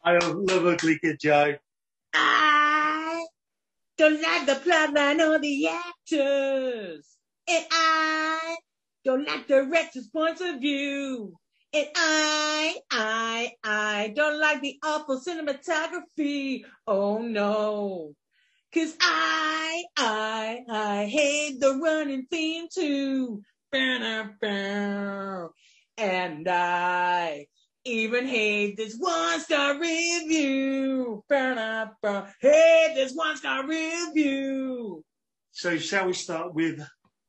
I 0.05 0.19
love 0.23 0.67
Ugly 0.67 1.01
Kid 1.01 1.19
Joe. 1.21 1.55
I 2.15 3.27
don't 3.99 4.23
like 4.23 4.47
the 4.47 4.55
plotline 4.55 5.19
or 5.19 5.41
the 5.41 5.69
actors, 5.69 7.17
and 7.49 7.65
I 7.73 8.57
don't 9.05 9.27
like 9.27 9.49
the 9.49 9.65
director's 9.65 10.07
points 10.07 10.41
of 10.41 10.61
view. 10.61 11.35
And 11.75 11.89
I, 11.97 12.77
I, 12.89 13.53
I 13.65 14.13
don't 14.15 14.39
like 14.39 14.61
the 14.63 14.79
awful 14.85 15.21
cinematography. 15.21 16.63
Oh 16.87 17.19
no. 17.19 18.15
Cause 18.73 18.95
I, 19.01 19.83
I, 19.97 20.61
I 20.71 21.07
hate 21.07 21.59
the 21.59 21.73
running 21.83 22.27
theme 22.31 22.69
too. 22.73 23.43
And 23.73 24.39
I 26.49 27.47
even 27.85 28.27
hate 28.29 28.77
this 28.77 28.95
one 28.97 29.41
star 29.41 29.77
review. 29.77 31.25
Hate 31.29 32.93
this 32.95 33.13
one 33.15 33.37
star 33.37 33.67
review. 33.67 35.05
So 35.51 35.77
shall 35.79 36.07
we 36.07 36.13
start 36.13 36.55
with 36.55 36.81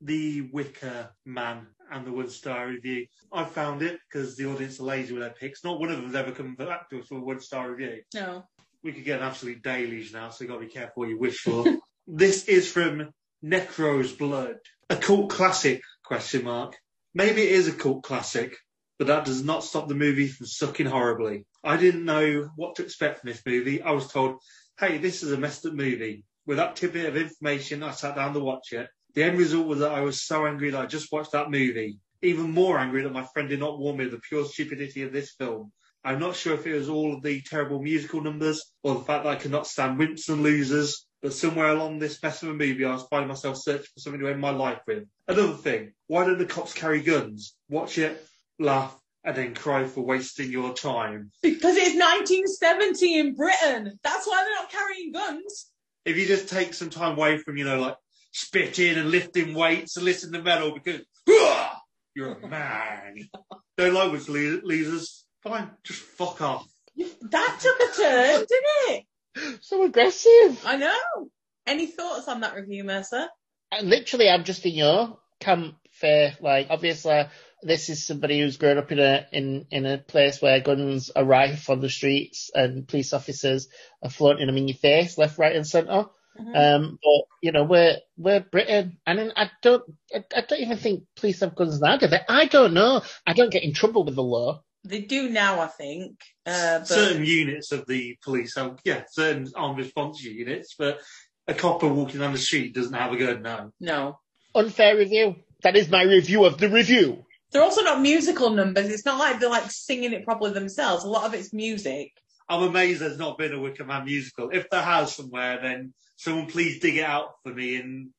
the 0.01 0.41
Wicker 0.51 1.09
Man 1.25 1.65
and 1.91 2.05
the 2.05 2.11
one 2.11 2.29
star 2.29 2.67
review? 2.67 3.05
I 3.31 3.45
found 3.45 3.81
it 3.81 3.99
because 4.07 4.35
the 4.35 4.45
audience 4.47 4.79
are 4.79 4.83
lazy 4.83 5.13
with 5.13 5.23
their 5.23 5.31
picks. 5.31 5.63
Not 5.63 5.79
one 5.79 5.91
of 5.91 5.97
them's 5.97 6.15
ever 6.15 6.31
come 6.31 6.55
back 6.55 6.89
to 6.89 6.99
us 6.99 7.07
for 7.07 7.17
a 7.17 7.21
one 7.21 7.39
star 7.39 7.71
review. 7.71 8.01
No. 8.13 8.43
We 8.83 8.93
could 8.93 9.05
get 9.05 9.19
an 9.19 9.27
absolute 9.27 9.63
deluge 9.63 10.13
now, 10.13 10.29
so 10.29 10.43
you 10.43 10.49
got 10.49 10.59
to 10.59 10.65
be 10.65 10.71
careful 10.71 11.01
what 11.01 11.09
you 11.09 11.19
wish 11.19 11.39
for. 11.39 11.65
this 12.07 12.45
is 12.45 12.71
from 12.71 13.09
Necro's 13.43 14.11
Blood, 14.11 14.57
a 14.89 14.95
cult 14.95 15.29
classic? 15.29 15.81
Question 16.03 16.43
mark. 16.43 16.75
Maybe 17.13 17.43
it 17.43 17.51
is 17.51 17.67
a 17.67 17.73
cult 17.73 18.03
classic, 18.03 18.55
but 18.97 19.07
that 19.07 19.25
does 19.25 19.43
not 19.43 19.63
stop 19.63 19.87
the 19.87 19.95
movie 19.95 20.27
from 20.27 20.45
sucking 20.45 20.85
horribly. 20.85 21.45
I 21.63 21.77
didn't 21.77 22.05
know 22.05 22.49
what 22.55 22.75
to 22.75 22.83
expect 22.83 23.21
from 23.21 23.29
this 23.29 23.41
movie. 23.45 23.81
I 23.81 23.91
was 23.91 24.07
told, 24.07 24.37
hey, 24.79 24.97
this 24.97 25.23
is 25.23 25.31
a 25.31 25.37
messed 25.37 25.65
up 25.65 25.73
movie. 25.73 26.23
With 26.45 26.57
that 26.57 26.75
tidbit 26.75 27.07
of 27.07 27.17
information, 27.17 27.81
I 27.81 27.91
sat 27.91 28.15
down 28.15 28.33
to 28.33 28.39
watch 28.39 28.71
it. 28.71 28.87
The 29.15 29.24
end 29.24 29.38
result 29.38 29.67
was 29.67 29.79
that 29.79 29.93
I 29.93 30.01
was 30.01 30.22
so 30.22 30.45
angry 30.45 30.72
that 30.72 30.81
I 30.81 30.86
just 30.86 31.12
watched 31.12 31.31
that 31.31 31.50
movie. 31.50 31.98
Even 32.22 32.51
more 32.51 32.77
angry 32.77 33.01
that 33.03 33.13
my 33.13 33.24
friend 33.34 33.48
did 33.48 33.62
not 33.62 33.79
warn 33.79 33.98
me 33.98 34.05
of 34.05 34.12
the 34.12 34.19
pure 34.19 34.43
stupidity 34.45 35.03
of 35.03 35.13
this 35.13 35.31
film. 35.31 35.72
I'm 36.03 36.19
not 36.19 36.36
sure 36.36 36.53
if 36.53 36.67
it 36.67 36.74
was 36.74 36.89
all 36.89 37.15
of 37.15 37.24
the 37.24 37.41
terrible 37.41 37.81
musical 37.81 38.22
numbers 38.22 38.74
or 38.84 38.95
the 38.95 39.05
fact 39.05 39.24
that 39.24 39.29
I 39.31 39.38
could 39.38 39.51
not 39.51 39.67
stand 39.67 39.98
wimps 39.98 40.27
and 40.27 40.43
losers, 40.43 41.07
but 41.22 41.34
somewhere 41.34 41.69
along 41.69 42.00
this 42.00 42.22
mess 42.22 42.43
of 42.43 42.50
a 42.50 42.53
movie, 42.53 42.84
I 42.84 42.93
was 42.93 43.07
finding 43.10 43.29
myself 43.29 43.57
searching 43.57 43.88
for 43.93 44.01
something 44.01 44.19
to 44.19 44.27
end 44.27 44.41
my 44.41 44.51
life 44.51 44.81
with. 44.86 45.05
Another 45.27 45.53
thing, 45.53 45.93
why 46.07 46.25
don't 46.25 46.38
the 46.38 46.45
cops 46.45 46.74
carry 46.74 47.01
guns? 47.01 47.55
Watch 47.69 47.98
it, 47.98 48.24
laugh, 48.60 48.95
and 49.24 49.36
then 49.36 49.55
cry 49.55 49.86
for 49.86 50.01
wasting 50.01 50.51
your 50.51 50.74
time. 50.74 51.31
Because 51.41 51.77
it's 51.77 51.95
1970 51.95 53.19
in 53.19 53.34
Britain. 53.34 53.98
That's 54.03 54.27
why 54.27 54.43
they're 54.43 54.55
not 54.55 54.72
carrying 54.72 55.12
guns. 55.13 55.72
If 56.03 56.17
you 56.17 56.27
just 56.27 56.50
take 56.50 56.74
some 56.75 56.91
time 56.91 57.17
away 57.17 57.39
from, 57.39 57.57
you 57.57 57.63
know, 57.63 57.79
like 57.79 57.95
spitting 58.35 58.97
and 58.97 59.11
lifting 59.11 59.53
weights 59.53 59.95
and 59.95 60.03
listening 60.05 60.33
to 60.33 60.41
metal 60.43 60.73
because 60.73 61.01
"Hurrah! 61.25 61.71
you're 62.15 62.33
a 62.33 62.47
man. 62.47 63.29
don't 63.77 63.93
like 63.93 64.11
which 64.11 64.27
losers. 64.27 65.23
Fine, 65.41 65.71
just 65.83 66.01
fuck 66.01 66.41
off. 66.41 66.67
That 66.97 67.57
took 67.61 67.79
a 67.79 67.95
turn, 67.95 68.45
didn't 68.47 69.05
it? 69.37 69.63
So 69.63 69.83
aggressive. 69.83 70.61
I 70.65 70.77
know. 70.77 71.29
Any 71.67 71.87
thoughts 71.87 72.27
on 72.27 72.41
that 72.41 72.55
review, 72.55 72.83
Mercer? 72.83 73.27
And 73.71 73.89
literally, 73.89 74.29
I'm 74.29 74.43
just 74.43 74.65
in 74.65 74.73
your 74.75 75.17
camp. 75.39 75.75
Fair, 75.91 76.35
like 76.41 76.67
obviously, 76.69 77.23
this 77.61 77.89
is 77.89 78.05
somebody 78.05 78.39
who's 78.41 78.57
grown 78.57 78.77
up 78.77 78.91
in 78.91 78.99
a 78.99 79.25
in 79.31 79.65
in 79.71 79.85
a 79.85 79.97
place 79.97 80.41
where 80.41 80.59
guns 80.59 81.09
are 81.15 81.23
rife 81.23 81.69
on 81.69 81.79
the 81.79 81.89
streets 81.89 82.51
and 82.53 82.85
police 82.85 83.13
officers 83.13 83.69
are 84.03 84.09
flaunting 84.09 84.47
them 84.47 84.57
in 84.57 84.67
your 84.67 84.75
face, 84.77 85.17
left, 85.17 85.37
right, 85.37 85.55
and 85.55 85.65
center. 85.65 86.05
Mm-hmm. 86.39 86.55
Um, 86.55 86.99
but 87.01 87.23
you 87.41 87.51
know, 87.51 87.63
we're 87.63 87.97
we're 88.17 88.41
Britain, 88.41 88.97
and 89.07 89.31
I 89.35 89.49
don't 89.61 89.83
I, 90.13 90.23
I 90.35 90.41
don't 90.41 90.59
even 90.59 90.77
think 90.77 91.03
police 91.15 91.39
have 91.39 91.55
guns 91.55 91.79
now. 91.79 91.97
Do 91.97 92.07
they? 92.07 92.21
I 92.27 92.45
don't 92.45 92.73
know. 92.73 93.01
I 93.25 93.33
don't 93.33 93.51
get 93.51 93.63
in 93.63 93.73
trouble 93.73 94.03
with 94.03 94.15
the 94.15 94.23
law. 94.23 94.61
They 94.83 95.01
do 95.01 95.29
now, 95.29 95.61
I 95.61 95.67
think. 95.67 96.19
Uh, 96.45 96.79
but 96.79 96.87
Certain 96.87 97.25
units 97.25 97.71
of 97.71 97.87
the 97.87 98.17
police 98.23 98.55
have, 98.55 98.79
yeah, 98.85 99.03
certain 99.09 99.51
armed 99.55 99.79
response 99.79 100.23
units, 100.23 100.75
but 100.77 100.99
a 101.47 101.55
copper 101.55 101.87
walking 101.87 102.19
down 102.19 102.33
the 102.33 102.37
street 102.37 102.75
doesn't 102.75 102.93
have 102.93 103.11
a 103.11 103.17
gun, 103.17 103.41
no. 103.41 103.71
no. 103.79 104.19
Unfair 104.53 104.95
review. 104.95 105.35
That 105.63 105.75
is 105.75 105.89
my 105.89 106.03
review 106.03 106.45
of 106.45 106.59
the 106.59 106.69
review. 106.69 107.25
They're 107.51 107.63
also 107.63 107.81
not 107.81 108.01
musical 108.01 108.51
numbers. 108.51 108.89
It's 108.89 109.05
not 109.05 109.17
like 109.17 109.39
they're 109.39 109.49
like 109.49 109.71
singing 109.71 110.13
it 110.13 110.23
properly 110.23 110.51
themselves. 110.51 111.03
A 111.03 111.09
lot 111.09 111.25
of 111.25 111.33
it's 111.33 111.51
music. 111.51 112.11
I'm 112.47 112.61
amazed 112.61 113.01
there's 113.01 113.17
not 113.17 113.39
been 113.39 113.53
a 113.53 113.59
Wicker 113.59 113.85
Man 113.85 114.05
musical. 114.05 114.49
If 114.51 114.69
there 114.69 114.81
has 114.81 115.15
somewhere, 115.15 115.59
then 115.61 115.93
someone 116.15 116.48
please 116.48 116.79
dig 116.79 116.98
it 116.98 117.03
out 117.03 117.36
for 117.43 117.53
me 117.53 117.75
and 117.77 118.10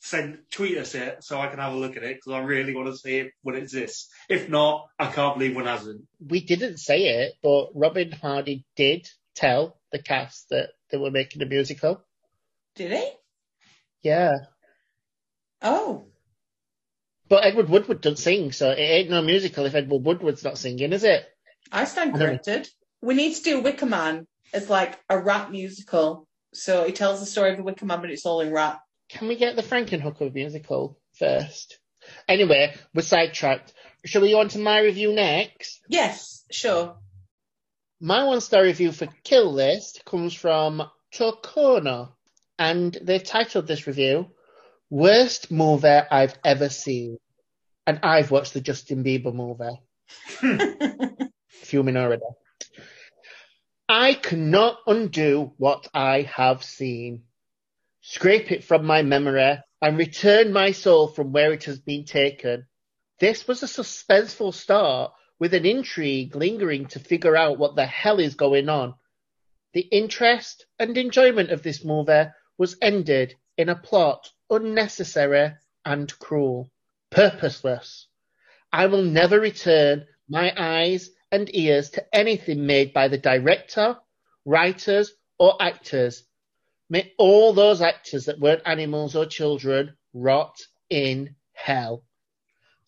send 0.00 0.38
tweet 0.50 0.78
us 0.78 0.94
it 0.94 1.24
so 1.24 1.40
I 1.40 1.48
can 1.48 1.58
have 1.58 1.72
a 1.72 1.76
look 1.76 1.96
at 1.96 2.02
it 2.02 2.16
because 2.16 2.32
I 2.32 2.40
really 2.40 2.74
want 2.74 2.88
to 2.88 2.96
see 2.96 3.18
it 3.18 3.32
when 3.42 3.56
it 3.56 3.62
exists. 3.64 4.08
If 4.28 4.48
not, 4.48 4.86
I 4.98 5.06
can't 5.06 5.36
believe 5.36 5.56
one 5.56 5.66
hasn't. 5.66 6.02
We 6.20 6.40
didn't 6.40 6.78
say 6.78 7.22
it, 7.22 7.34
but 7.42 7.70
Robin 7.74 8.12
Hardy 8.12 8.64
did 8.76 9.08
tell 9.34 9.78
the 9.92 9.98
cast 9.98 10.48
that 10.50 10.70
they 10.90 10.98
were 10.98 11.10
making 11.10 11.42
a 11.42 11.46
musical. 11.46 12.02
Did 12.74 12.92
he? 12.92 13.10
Yeah. 14.02 14.34
Oh. 15.62 16.06
But 17.28 17.44
Edward 17.44 17.68
Woodward 17.68 18.00
doesn't 18.00 18.18
sing, 18.18 18.52
so 18.52 18.70
it 18.70 18.78
ain't 18.78 19.10
no 19.10 19.22
musical 19.22 19.66
if 19.66 19.74
Edward 19.74 20.04
Woodward's 20.04 20.44
not 20.44 20.58
singing, 20.58 20.92
is 20.92 21.02
it? 21.02 21.26
I 21.72 21.84
stand 21.84 22.14
I 22.14 22.18
corrected. 22.18 22.68
We 23.02 23.14
need 23.14 23.34
to 23.34 23.42
do 23.42 23.60
Wicker 23.60 23.86
Man 23.86 24.26
as 24.52 24.70
like 24.70 24.98
a 25.08 25.18
rap 25.18 25.50
musical. 25.50 26.28
So 26.56 26.84
it 26.84 26.96
tells 26.96 27.20
the 27.20 27.26
story 27.26 27.50
of 27.50 27.58
the 27.58 27.62
Wicker 27.62 27.84
Man, 27.84 28.00
but 28.00 28.10
it's 28.10 28.24
all 28.24 28.40
in 28.40 28.52
rap. 28.52 28.82
Can 29.08 29.28
we 29.28 29.36
get 29.36 29.56
the 29.56 29.62
Frankenhooker 29.62 30.32
musical 30.32 30.98
first? 31.14 31.78
Anyway, 32.26 32.74
we're 32.94 33.02
sidetracked. 33.02 33.72
Shall 34.04 34.22
we 34.22 34.30
go 34.30 34.40
on 34.40 34.48
to 34.48 34.58
my 34.58 34.80
review 34.80 35.12
next? 35.12 35.82
Yes, 35.88 36.44
sure. 36.50 36.96
My 38.00 38.24
one 38.24 38.40
star 38.40 38.62
review 38.62 38.92
for 38.92 39.08
Kill 39.22 39.52
List 39.52 40.04
comes 40.04 40.32
from 40.34 40.82
Tokona, 41.14 42.10
and 42.58 42.96
they've 43.02 43.22
titled 43.22 43.66
this 43.66 43.86
review 43.86 44.26
Worst 44.90 45.50
Movie 45.50 45.88
I've 45.88 46.38
Ever 46.44 46.68
Seen. 46.68 47.18
And 47.86 48.00
I've 48.02 48.30
watched 48.30 48.54
the 48.54 48.60
Justin 48.60 49.04
Bieber 49.04 49.32
movie. 49.32 49.80
Fuming 51.48 51.96
already. 51.96 52.22
I 53.88 54.14
cannot 54.14 54.80
undo 54.88 55.52
what 55.58 55.86
I 55.94 56.22
have 56.22 56.64
seen. 56.64 57.22
Scrape 58.00 58.50
it 58.50 58.64
from 58.64 58.84
my 58.84 59.02
memory 59.02 59.58
and 59.80 59.96
return 59.96 60.52
my 60.52 60.72
soul 60.72 61.06
from 61.06 61.32
where 61.32 61.52
it 61.52 61.64
has 61.64 61.78
been 61.78 62.04
taken. 62.04 62.66
This 63.20 63.46
was 63.46 63.62
a 63.62 63.66
suspenseful 63.66 64.52
start 64.52 65.12
with 65.38 65.54
an 65.54 65.64
intrigue 65.64 66.34
lingering 66.34 66.86
to 66.88 66.98
figure 66.98 67.36
out 67.36 67.58
what 67.58 67.76
the 67.76 67.86
hell 67.86 68.18
is 68.18 68.34
going 68.34 68.68
on. 68.68 68.94
The 69.72 69.82
interest 69.82 70.66
and 70.80 70.98
enjoyment 70.98 71.50
of 71.50 71.62
this 71.62 71.84
movie 71.84 72.30
was 72.58 72.76
ended 72.82 73.36
in 73.56 73.68
a 73.68 73.76
plot 73.76 74.30
unnecessary 74.50 75.52
and 75.84 76.18
cruel, 76.18 76.72
purposeless. 77.10 78.08
I 78.72 78.86
will 78.86 79.02
never 79.02 79.38
return 79.38 80.06
my 80.28 80.52
eyes 80.56 81.10
and 81.32 81.54
ears 81.54 81.90
to 81.90 82.14
anything 82.14 82.66
made 82.66 82.92
by 82.92 83.08
the 83.08 83.18
director, 83.18 83.96
writers, 84.44 85.12
or 85.38 85.60
actors. 85.60 86.24
May 86.88 87.12
all 87.18 87.52
those 87.52 87.82
actors 87.82 88.26
that 88.26 88.38
weren't 88.38 88.62
animals 88.64 89.16
or 89.16 89.26
children 89.26 89.96
rot 90.14 90.56
in 90.88 91.34
hell. 91.52 92.04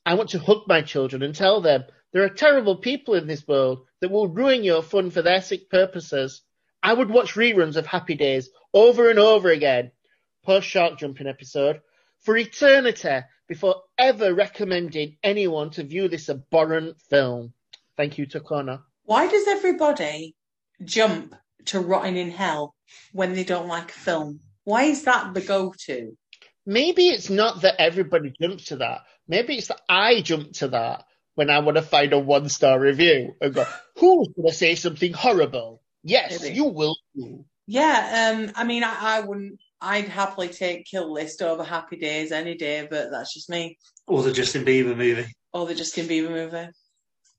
I 0.06 0.14
want 0.14 0.30
to 0.30 0.38
hug 0.38 0.62
my 0.66 0.82
children 0.82 1.22
and 1.22 1.34
tell 1.34 1.60
them 1.60 1.84
there 2.12 2.22
are 2.22 2.30
terrible 2.30 2.76
people 2.76 3.14
in 3.14 3.26
this 3.26 3.46
world 3.46 3.84
that 4.00 4.10
will 4.10 4.28
ruin 4.28 4.64
your 4.64 4.82
fun 4.82 5.10
for 5.10 5.20
their 5.20 5.42
sick 5.42 5.68
purposes. 5.68 6.42
I 6.82 6.94
would 6.94 7.10
watch 7.10 7.34
reruns 7.34 7.76
of 7.76 7.86
Happy 7.86 8.14
Days 8.14 8.48
over 8.72 9.10
and 9.10 9.18
over 9.18 9.50
again, 9.50 9.90
post 10.44 10.68
shark 10.68 10.98
jumping 10.98 11.26
episode, 11.26 11.82
for 12.20 12.36
eternity 12.36 13.20
before 13.48 13.82
ever 13.98 14.32
recommending 14.32 15.16
anyone 15.22 15.70
to 15.70 15.82
view 15.82 16.08
this 16.08 16.28
abhorrent 16.28 17.00
film. 17.02 17.52
Thank 17.98 18.16
you, 18.16 18.26
Tokona. 18.26 18.80
Why 19.04 19.28
does 19.28 19.46
everybody 19.46 20.34
jump 20.82 21.34
to 21.66 21.80
Rotting 21.80 22.16
in 22.16 22.30
Hell 22.30 22.74
when 23.12 23.34
they 23.34 23.44
don't 23.44 23.68
like 23.68 23.90
a 23.90 23.94
film? 23.94 24.40
Why 24.64 24.84
is 24.84 25.04
that 25.04 25.34
the 25.34 25.42
go 25.42 25.74
to? 25.86 26.16
maybe 26.68 27.08
it's 27.08 27.30
not 27.30 27.62
that 27.62 27.80
everybody 27.80 28.32
jumps 28.40 28.66
to 28.66 28.76
that. 28.76 29.00
Maybe 29.26 29.56
it's 29.56 29.68
that 29.68 29.80
I 29.88 30.20
jump 30.20 30.52
to 30.54 30.68
that 30.68 31.04
when 31.34 31.50
I 31.50 31.60
want 31.60 31.76
to 31.78 31.82
find 31.82 32.12
a 32.12 32.18
one 32.18 32.48
star 32.48 32.78
review 32.78 33.34
and 33.40 33.54
go, 33.54 33.64
who's 33.96 34.28
going 34.28 34.48
to 34.48 34.54
say 34.54 34.74
something 34.74 35.12
horrible? 35.12 35.82
Yes, 36.04 36.42
Maybe. 36.42 36.54
you 36.54 36.66
will. 36.66 36.96
do. 37.16 37.44
Yeah, 37.66 38.32
um, 38.32 38.52
I 38.54 38.64
mean, 38.64 38.84
I, 38.84 38.96
I 39.00 39.20
wouldn't. 39.20 39.58
I'd 39.80 40.08
happily 40.08 40.48
take 40.48 40.86
Kill 40.86 41.12
List 41.12 41.42
over 41.42 41.62
Happy 41.62 41.96
Days 41.96 42.32
any 42.32 42.56
day, 42.56 42.86
but 42.88 43.10
that's 43.10 43.34
just 43.34 43.48
me. 43.50 43.78
Or 44.06 44.22
the 44.22 44.32
Justin 44.32 44.64
Bieber 44.64 44.96
movie. 44.96 45.26
Or 45.52 45.66
the 45.66 45.74
Justin 45.74 46.06
Bieber 46.06 46.30
movie. 46.30 46.70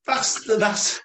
That's 0.05 0.45
the, 0.45 0.57
that's 0.57 1.01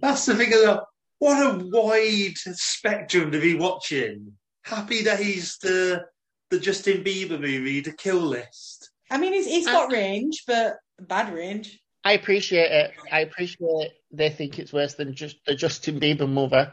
that's 0.00 0.26
the 0.26 0.34
thing. 0.34 0.52
Of, 0.66 0.80
what 1.18 1.42
a 1.42 1.64
wide 1.64 2.36
spectrum 2.36 3.30
to 3.32 3.40
be 3.40 3.54
watching. 3.54 4.32
Happy 4.64 5.02
Days, 5.02 5.58
the 5.62 6.04
the 6.50 6.58
Justin 6.58 7.04
Bieber 7.04 7.40
movie, 7.40 7.80
the 7.80 7.92
Kill 7.92 8.20
List. 8.20 8.90
I 9.10 9.18
mean, 9.18 9.32
he's, 9.32 9.46
he's 9.46 9.66
got 9.66 9.92
range, 9.92 10.44
but 10.46 10.76
bad 11.00 11.32
range. 11.32 11.80
I 12.04 12.12
appreciate 12.12 12.70
it. 12.70 12.92
I 13.10 13.20
appreciate 13.20 13.92
they 14.10 14.30
think 14.30 14.58
it's 14.58 14.72
worse 14.72 14.94
than 14.94 15.14
just 15.14 15.36
the 15.46 15.54
Justin 15.54 16.00
Bieber 16.00 16.28
movie. 16.28 16.70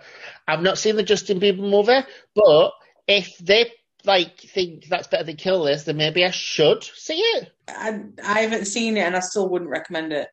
I've 0.47 0.61
not 0.61 0.77
seen 0.77 0.95
the 0.95 1.03
Justin 1.03 1.39
Bieber 1.39 1.59
movie, 1.59 2.05
but 2.35 2.71
if 3.07 3.37
they 3.39 3.71
like 4.05 4.39
think 4.39 4.85
that's 4.87 5.07
better 5.07 5.23
than 5.23 5.35
Kill 5.35 5.59
List, 5.59 5.87
then 5.87 5.97
maybe 5.97 6.23
I 6.23 6.31
should 6.31 6.83
see 6.83 7.17
it. 7.17 7.51
I, 7.67 8.01
I 8.23 8.41
haven't 8.41 8.65
seen 8.65 8.97
it, 8.97 9.01
and 9.01 9.15
I 9.15 9.19
still 9.19 9.49
wouldn't 9.49 9.71
recommend 9.71 10.13
it 10.13 10.29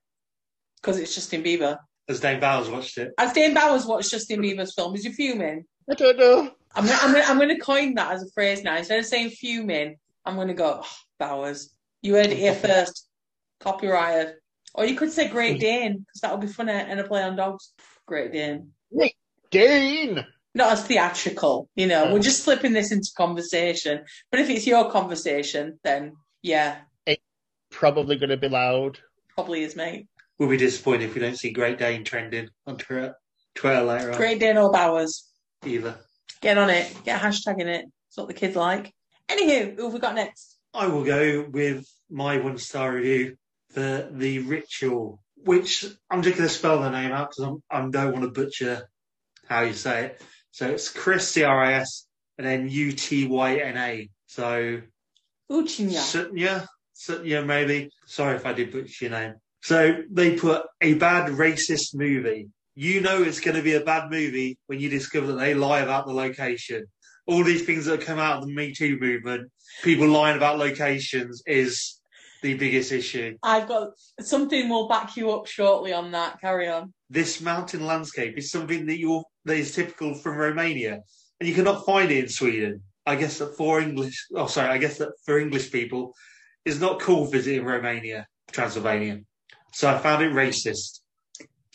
because 0.82 0.98
it's 0.98 1.14
Justin 1.14 1.42
Bieber. 1.42 1.78
As 2.08 2.20
Dane 2.20 2.40
Bowers 2.40 2.68
watched 2.68 2.98
it. 2.98 3.12
As 3.16 3.32
Dane 3.32 3.54
Bowers 3.54 3.86
watched 3.86 4.10
Justin 4.10 4.40
Bieber's 4.42 4.74
film, 4.74 4.94
is 4.94 5.04
you 5.04 5.12
fuming? 5.12 5.64
I 5.90 5.94
don't 5.94 6.18
know. 6.18 6.50
I'm 6.74 6.86
gonna, 6.86 6.98
I'm 7.00 7.12
gonna, 7.12 7.24
I'm 7.24 7.38
gonna 7.38 7.58
coin 7.58 7.94
that 7.94 8.12
as 8.12 8.22
a 8.22 8.30
phrase 8.32 8.62
now. 8.62 8.76
Instead 8.76 8.98
of 8.98 9.06
saying 9.06 9.30
fuming, 9.30 9.96
I'm 10.24 10.36
gonna 10.36 10.54
go 10.54 10.80
oh, 10.82 10.88
Bowers. 11.18 11.70
You 12.02 12.14
heard 12.14 12.26
it 12.26 12.38
here 12.38 12.54
first. 12.66 13.08
Copyrighted. 13.60 14.34
Or 14.74 14.84
you 14.84 14.96
could 14.96 15.12
say 15.12 15.28
Great 15.28 15.60
Dane 15.66 15.98
because 15.98 16.20
that 16.22 16.32
would 16.32 16.40
be 16.40 16.52
funny 16.52 16.72
and 16.72 16.98
a 16.98 17.04
play 17.04 17.22
on 17.22 17.36
dogs. 17.36 17.72
Great 18.06 18.32
Dane. 18.32 18.72
Great 18.94 19.14
Dane. 19.50 20.26
Not 20.54 20.72
as 20.72 20.84
theatrical, 20.84 21.70
you 21.76 21.86
know. 21.86 22.04
Yeah. 22.04 22.12
We're 22.12 22.18
just 22.20 22.42
slipping 22.42 22.72
this 22.72 22.92
into 22.92 23.10
conversation. 23.16 24.04
But 24.30 24.40
if 24.40 24.50
it's 24.50 24.66
your 24.66 24.90
conversation, 24.90 25.78
then 25.84 26.16
yeah, 26.42 26.78
It's 27.06 27.22
Probably 27.70 28.16
going 28.16 28.30
to 28.30 28.36
be 28.36 28.48
loud. 28.48 28.98
probably 29.34 29.62
is, 29.62 29.76
mate. 29.76 30.08
We'll 30.42 30.50
be 30.50 30.56
disappointed 30.56 31.04
if 31.04 31.14
we 31.14 31.20
don't 31.20 31.38
see 31.38 31.52
Great 31.52 31.78
Dane 31.78 32.02
trending 32.02 32.48
on 32.66 32.76
Twitter, 32.76 33.14
Twitter 33.54 33.80
later 33.80 34.10
on. 34.10 34.16
Great 34.16 34.40
Dane 34.40 34.56
or 34.56 34.72
Bowers. 34.72 35.30
Either. 35.64 35.94
Get 36.40 36.58
on 36.58 36.68
it. 36.68 36.92
Get 37.04 37.22
a 37.22 37.24
hashtag 37.24 37.60
in 37.60 37.68
it. 37.68 37.84
That's 37.84 38.16
what 38.16 38.26
the 38.26 38.34
kids 38.34 38.56
like. 38.56 38.92
Anywho, 39.28 39.76
who 39.76 39.84
have 39.84 39.92
we 39.92 40.00
got 40.00 40.16
next? 40.16 40.58
I 40.74 40.88
will 40.88 41.04
go 41.04 41.46
with 41.48 41.86
my 42.10 42.38
one 42.38 42.58
star 42.58 42.90
review 42.90 43.36
for 43.70 44.08
The 44.10 44.40
Ritual, 44.40 45.22
which 45.36 45.86
I'm 46.10 46.22
just 46.22 46.36
going 46.36 46.48
to 46.48 46.52
spell 46.52 46.80
the 46.80 46.90
name 46.90 47.12
out 47.12 47.30
because 47.30 47.60
I 47.70 47.88
don't 47.88 48.12
want 48.12 48.24
to 48.24 48.30
butcher 48.32 48.88
how 49.46 49.60
you 49.60 49.74
say 49.74 50.06
it. 50.06 50.22
So 50.50 50.66
it's 50.66 50.88
Chris, 50.88 51.28
C 51.28 51.44
R 51.44 51.62
I 51.62 51.74
S, 51.74 52.08
and 52.36 52.44
then 52.44 52.68
U 52.68 52.90
T 52.90 53.28
Y 53.28 53.58
N 53.58 53.76
A. 53.76 54.10
So 54.26 54.80
Uchinya. 55.48 56.00
Sutnya, 56.00 56.66
Sutnya 56.96 57.46
maybe. 57.46 57.90
Sorry 58.06 58.34
if 58.34 58.44
I 58.44 58.54
did 58.54 58.72
butcher 58.72 59.04
your 59.04 59.12
name. 59.12 59.34
So 59.62 60.02
they 60.10 60.36
put 60.36 60.64
a 60.80 60.94
bad 60.94 61.30
racist 61.30 61.94
movie. 61.94 62.48
You 62.74 63.00
know 63.00 63.22
it's 63.22 63.40
going 63.40 63.56
to 63.56 63.62
be 63.62 63.74
a 63.74 63.84
bad 63.84 64.10
movie 64.10 64.58
when 64.66 64.80
you 64.80 64.88
discover 64.88 65.28
that 65.28 65.38
they 65.38 65.54
lie 65.54 65.80
about 65.80 66.06
the 66.06 66.12
location. 66.12 66.84
All 67.26 67.44
these 67.44 67.64
things 67.64 67.84
that 67.84 68.00
come 68.00 68.18
out 68.18 68.38
of 68.38 68.46
the 68.46 68.52
Me 68.52 68.74
Too 68.74 68.98
movement, 68.98 69.50
people 69.84 70.08
lying 70.08 70.36
about 70.36 70.58
locations 70.58 71.42
is 71.46 72.00
the 72.42 72.54
biggest 72.54 72.90
issue. 72.90 73.36
I've 73.44 73.68
got 73.68 73.90
something 74.20 74.68
will 74.68 74.88
back 74.88 75.16
you 75.16 75.30
up 75.30 75.46
shortly 75.46 75.92
on 75.92 76.10
that. 76.10 76.40
Carry 76.40 76.68
on. 76.68 76.92
This 77.08 77.40
mountain 77.40 77.86
landscape 77.86 78.36
is 78.36 78.50
something 78.50 78.86
that 78.86 78.98
you're 78.98 79.22
that 79.44 79.56
is 79.56 79.74
typical 79.74 80.14
from 80.14 80.36
Romania, 80.36 81.02
and 81.38 81.48
you 81.48 81.54
cannot 81.54 81.86
find 81.86 82.10
it 82.10 82.24
in 82.24 82.28
Sweden. 82.28 82.82
I 83.06 83.14
guess 83.14 83.38
that 83.38 83.56
for 83.56 83.80
English, 83.80 84.26
oh 84.34 84.46
sorry, 84.46 84.70
I 84.70 84.78
guess 84.78 84.98
that 84.98 85.12
for 85.24 85.38
English 85.38 85.70
people, 85.70 86.14
it's 86.64 86.80
not 86.80 87.00
cool 87.00 87.26
visiting 87.26 87.64
Romania, 87.64 88.26
Transylvania. 88.50 89.20
So 89.72 89.88
I 89.88 89.98
found 89.98 90.22
it 90.22 90.32
racist. 90.32 91.00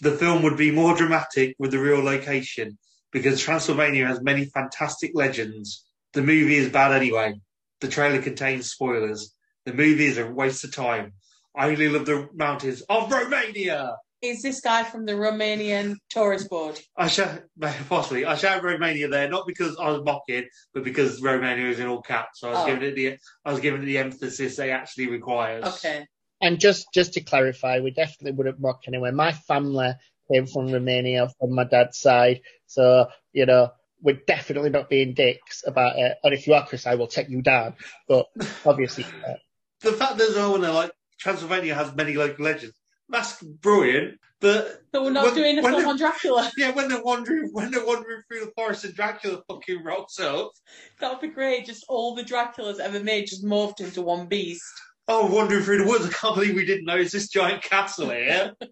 The 0.01 0.11
film 0.11 0.43
would 0.43 0.57
be 0.57 0.71
more 0.71 0.95
dramatic 0.95 1.55
with 1.57 1.71
the 1.71 1.79
real 1.79 2.03
location 2.03 2.77
because 3.11 3.41
Transylvania 3.41 4.05
has 4.07 4.21
many 4.21 4.45
fantastic 4.45 5.11
legends. 5.15 5.83
The 6.13 6.21
movie 6.21 6.55
is 6.55 6.69
bad 6.69 6.91
anyway. 6.91 7.33
The 7.81 7.87
trailer 7.87 8.21
contains 8.21 8.69
spoilers. 8.71 9.33
The 9.65 9.73
movie 9.73 10.05
is 10.05 10.17
a 10.17 10.27
waste 10.27 10.63
of 10.63 10.73
time. 10.73 11.13
I 11.55 11.69
only 11.69 11.89
love 11.89 12.05
the 12.05 12.29
mountains 12.33 12.81
of 12.87 13.11
Romania. 13.11 13.95
Is 14.21 14.41
this 14.41 14.61
guy 14.61 14.83
from 14.83 15.05
the 15.05 15.13
Romanian 15.13 15.95
tourist 16.09 16.49
board? 16.49 16.79
I 16.95 17.07
shout, 17.07 17.41
possibly, 17.87 18.25
I 18.25 18.35
shout 18.35 18.63
Romania 18.63 19.07
there, 19.07 19.29
not 19.29 19.45
because 19.45 19.77
I 19.79 19.89
was 19.91 20.01
mocking, 20.03 20.45
but 20.73 20.83
because 20.83 21.21
Romania 21.21 21.69
is 21.69 21.79
in 21.79 21.87
all 21.87 22.01
caps. 22.01 22.39
So 22.39 22.47
I 22.49 22.51
was 22.51 22.59
Oh. 22.61 22.65
giving 22.65 22.83
it 22.89 22.95
the, 22.95 23.17
I 23.45 23.51
was 23.51 23.59
giving 23.59 23.81
it 23.83 23.85
the 23.85 23.97
emphasis 23.99 24.55
they 24.55 24.71
actually 24.71 25.07
requires. 25.07 25.65
Okay. 25.65 26.05
And 26.41 26.59
just 26.59 26.87
just 26.93 27.13
to 27.13 27.21
clarify, 27.21 27.79
we 27.79 27.91
definitely 27.91 28.33
wouldn't 28.37 28.59
mock 28.59 28.81
anyway. 28.87 29.11
My 29.11 29.31
family 29.31 29.93
came 30.31 30.45
from 30.45 30.71
Romania 30.71 31.29
from 31.39 31.55
my 31.55 31.63
dad's 31.63 31.99
side, 31.99 32.41
so 32.67 33.07
you 33.33 33.45
know 33.45 33.71
we're 34.01 34.19
definitely 34.27 34.69
not 34.69 34.89
being 34.89 35.13
dicks 35.13 35.63
about 35.65 35.97
it. 35.97 36.17
And 36.23 36.33
if 36.33 36.45
you 36.45 36.53
are, 36.53 36.65
Chris, 36.65 36.85
I 36.85 36.95
will 36.95 37.07
take 37.07 37.29
you 37.29 37.41
down. 37.41 37.73
But 38.07 38.27
obviously, 38.65 39.05
uh, 39.27 39.33
The 39.81 39.93
fact 39.93 40.17
that 40.17 40.33
oh, 40.37 40.57
no, 40.57 40.73
like 40.73 40.91
Transylvania 41.19 41.73
has 41.73 41.95
many 41.95 42.13
local 42.13 42.45
legends, 42.45 42.75
that's 43.09 43.41
brilliant. 43.41 44.19
But 44.39 44.83
So 44.93 45.03
we're 45.03 45.09
not 45.09 45.25
When- 45.25 45.33
doing 45.33 45.57
a 45.57 45.63
film 45.63 45.87
on 45.87 45.97
Dracula. 45.97 46.51
yeah, 46.57 46.69
when 46.71 46.89
they're 46.89 47.01
wandering, 47.01 47.49
when 47.53 47.71
they're 47.71 47.85
wandering 47.85 48.21
through 48.27 48.41
the 48.41 48.51
forest 48.55 48.85
and 48.85 48.93
Dracula 48.93 49.41
fucking 49.47 49.83
rocks 49.83 50.19
up, 50.19 50.51
That 50.99 51.11
would 51.11 51.21
be 51.21 51.33
great. 51.33 51.65
Just 51.65 51.85
all 51.89 52.13
the 52.13 52.23
Draculas 52.23 52.79
ever 52.79 52.99
made 52.99 53.25
just 53.27 53.43
morphed 53.43 53.79
into 53.79 54.03
one 54.03 54.27
beast. 54.27 54.63
Oh, 55.07 55.25
wandering 55.27 55.63
through 55.63 55.83
the 55.83 55.89
woods, 55.89 56.05
I 56.05 56.09
can't 56.09 56.35
believe 56.35 56.55
we 56.55 56.65
didn't 56.65 56.85
know 56.85 56.97
notice 56.97 57.11
this 57.11 57.29
giant 57.29 57.63
castle 57.63 58.09
here. 58.09 58.53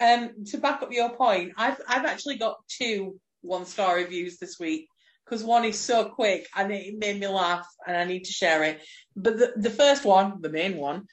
Um, 0.00 0.44
to 0.46 0.58
back 0.58 0.82
up 0.82 0.90
your 0.90 1.14
point, 1.14 1.52
I've 1.56 1.80
I've 1.86 2.06
actually 2.06 2.36
got 2.36 2.56
two 2.66 3.20
one 3.42 3.64
star 3.64 3.94
reviews 3.94 4.36
this 4.36 4.58
week 4.58 4.88
because 5.24 5.44
one 5.44 5.64
is 5.64 5.78
so 5.78 6.06
quick 6.06 6.48
and 6.56 6.72
it 6.72 6.98
made 6.98 7.20
me 7.20 7.28
laugh 7.28 7.64
and 7.86 7.96
I 7.96 8.02
need 8.02 8.24
to 8.24 8.32
share 8.32 8.64
it. 8.64 8.82
But 9.14 9.38
the 9.38 9.52
the 9.54 9.70
first 9.70 10.04
one, 10.04 10.40
the 10.40 10.48
main 10.48 10.76
one, 10.76 11.04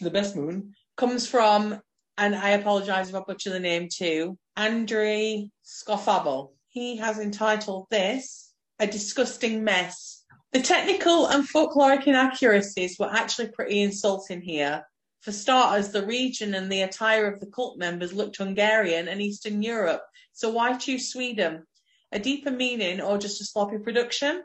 the 0.00 0.10
best 0.10 0.34
moon, 0.34 0.72
comes 0.96 1.24
from 1.24 1.80
and 2.18 2.34
I 2.34 2.50
apologise 2.50 3.08
if 3.08 3.14
I 3.14 3.20
butcher 3.20 3.50
the 3.50 3.60
name 3.60 3.88
too, 3.88 4.36
Andre 4.56 5.48
Scofable. 5.64 6.50
He 6.66 6.96
has 6.96 7.20
entitled 7.20 7.86
this 7.90 8.52
"A 8.80 8.88
Disgusting 8.88 9.62
Mess." 9.62 10.21
The 10.52 10.60
technical 10.60 11.28
and 11.28 11.48
folkloric 11.48 12.06
inaccuracies 12.06 12.98
were 12.98 13.10
actually 13.10 13.48
pretty 13.48 13.80
insulting 13.80 14.42
here. 14.42 14.86
For 15.20 15.32
starters, 15.32 15.92
the 15.92 16.04
region 16.04 16.54
and 16.54 16.70
the 16.70 16.82
attire 16.82 17.26
of 17.26 17.40
the 17.40 17.46
cult 17.46 17.78
members 17.78 18.12
looked 18.12 18.36
Hungarian 18.36 19.08
and 19.08 19.22
Eastern 19.22 19.62
Europe, 19.62 20.02
so 20.34 20.50
why 20.50 20.76
choose 20.76 21.10
Sweden? 21.10 21.62
A 22.12 22.18
deeper 22.18 22.50
meaning 22.50 23.00
or 23.00 23.16
just 23.16 23.40
a 23.40 23.44
sloppy 23.46 23.78
production? 23.78 24.42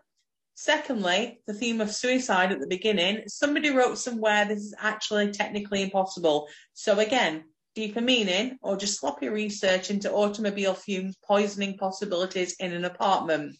Secondly, 0.56 1.42
the 1.46 1.54
theme 1.54 1.82
of 1.82 1.94
suicide 1.94 2.54
at 2.54 2.62
the 2.62 2.68
beginning, 2.68 3.24
somebody 3.28 3.70
wrote 3.70 3.98
somewhere 3.98 4.46
this 4.46 4.60
is 4.60 4.76
actually 4.80 5.32
technically 5.32 5.82
impossible. 5.82 6.48
So 6.74 7.00
again, 7.00 7.44
deeper 7.76 8.02
meaning 8.02 8.58
or 8.62 8.78
just 8.78 9.00
sloppy 9.00 9.28
research 9.28 9.90
into 9.90 10.12
automobile 10.14 10.74
fumes 10.74 11.18
poisoning 11.28 11.78
possibilities 11.78 12.56
in 12.60 12.72
an 12.72 12.86
apartment. 12.86 13.58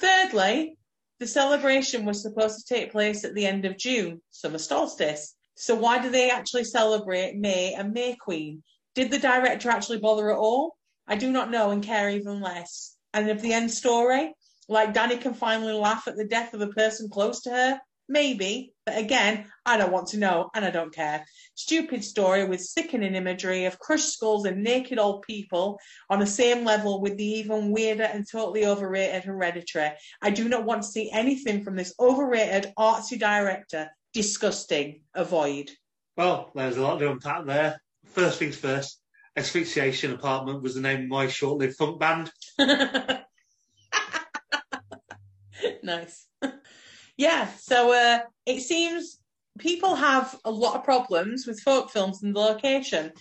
Thirdly, 0.00 0.76
the 1.18 1.26
celebration 1.26 2.04
was 2.04 2.22
supposed 2.22 2.58
to 2.58 2.74
take 2.74 2.92
place 2.92 3.24
at 3.24 3.34
the 3.34 3.46
end 3.46 3.64
of 3.64 3.78
June, 3.78 4.20
summer 4.30 4.58
solstice. 4.58 5.34
So 5.54 5.74
why 5.74 5.98
do 6.00 6.10
they 6.10 6.30
actually 6.30 6.64
celebrate 6.64 7.36
May 7.36 7.72
and 7.72 7.92
May 7.92 8.16
Queen? 8.16 8.62
Did 8.94 9.10
the 9.10 9.18
director 9.18 9.70
actually 9.70 9.98
bother 9.98 10.30
at 10.30 10.38
all? 10.38 10.76
I 11.06 11.16
do 11.16 11.30
not 11.30 11.50
know 11.50 11.70
and 11.70 11.82
care 11.82 12.10
even 12.10 12.40
less. 12.40 12.96
And 13.14 13.30
of 13.30 13.40
the 13.40 13.52
end 13.52 13.70
story, 13.70 14.34
like 14.68 14.92
Danny 14.92 15.16
can 15.16 15.32
finally 15.32 15.72
laugh 15.72 16.06
at 16.06 16.16
the 16.16 16.26
death 16.26 16.52
of 16.52 16.60
a 16.60 16.68
person 16.68 17.08
close 17.08 17.40
to 17.42 17.50
her, 17.50 17.80
maybe. 18.08 18.72
But 18.84 18.98
again, 18.98 19.46
I 19.64 19.76
don't 19.76 19.92
want 19.92 20.08
to 20.08 20.18
know 20.18 20.50
and 20.54 20.64
I 20.64 20.70
don't 20.70 20.94
care. 20.94 21.24
Stupid 21.54 22.04
story 22.04 22.44
with 22.44 22.60
sickening 22.60 23.14
imagery 23.14 23.64
of 23.64 23.78
crushed 23.78 24.12
skulls 24.12 24.44
and 24.46 24.62
naked 24.62 24.98
old 24.98 25.22
people 25.22 25.80
on 26.08 26.20
the 26.20 26.26
same 26.26 26.64
level 26.64 27.00
with 27.00 27.16
the 27.16 27.24
even 27.24 27.72
weirder 27.72 28.04
and 28.04 28.26
totally 28.30 28.64
overrated 28.66 29.24
Hereditary. 29.24 29.90
I 30.22 30.30
do 30.30 30.48
not 30.48 30.64
want 30.64 30.82
to 30.82 30.88
see 30.88 31.10
anything 31.10 31.64
from 31.64 31.76
this 31.76 31.94
overrated 31.98 32.72
artsy 32.78 33.18
director. 33.18 33.90
Disgusting. 34.12 35.02
Avoid. 35.14 35.70
Well, 36.16 36.50
there's 36.54 36.76
a 36.76 36.82
lot 36.82 36.98
to 36.98 37.10
unpack 37.10 37.44
there. 37.44 37.80
First 38.06 38.38
things 38.38 38.56
first, 38.56 39.00
Asphyxiation 39.36 40.12
Apartment 40.12 40.62
was 40.62 40.74
the 40.74 40.80
name 40.80 41.02
of 41.02 41.08
my 41.08 41.26
short-lived 41.26 41.76
funk 41.76 42.00
band. 42.00 42.32
nice. 45.82 46.26
yeah, 47.16 47.48
so 47.58 47.92
uh, 47.92 48.20
it 48.44 48.60
seems 48.60 49.18
people 49.58 49.94
have 49.94 50.38
a 50.44 50.50
lot 50.50 50.76
of 50.76 50.84
problems 50.84 51.46
with 51.46 51.60
folk 51.60 51.90
films 51.90 52.22
and 52.22 52.34
the 52.34 52.40
location. 52.40 53.12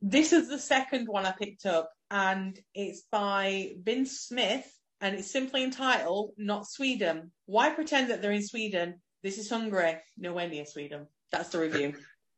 This 0.00 0.32
is 0.32 0.48
the 0.48 0.58
second 0.58 1.06
one 1.06 1.26
I 1.26 1.32
picked 1.32 1.66
up, 1.66 1.90
and 2.10 2.58
it's 2.74 3.02
by 3.10 3.72
Vince 3.82 4.20
Smith, 4.20 4.70
and 5.00 5.14
it's 5.14 5.30
simply 5.30 5.64
entitled 5.64 6.32
Not 6.36 6.66
Sweden. 6.66 7.32
Why 7.46 7.70
pretend 7.70 8.10
that 8.10 8.22
they're 8.22 8.32
in 8.32 8.46
Sweden? 8.46 9.00
This 9.22 9.38
is 9.38 9.48
Hungary, 9.48 9.96
nowhere 10.18 10.48
near 10.48 10.66
Sweden. 10.66 11.06
That's 11.30 11.50
the 11.50 11.60
review. 11.60 11.94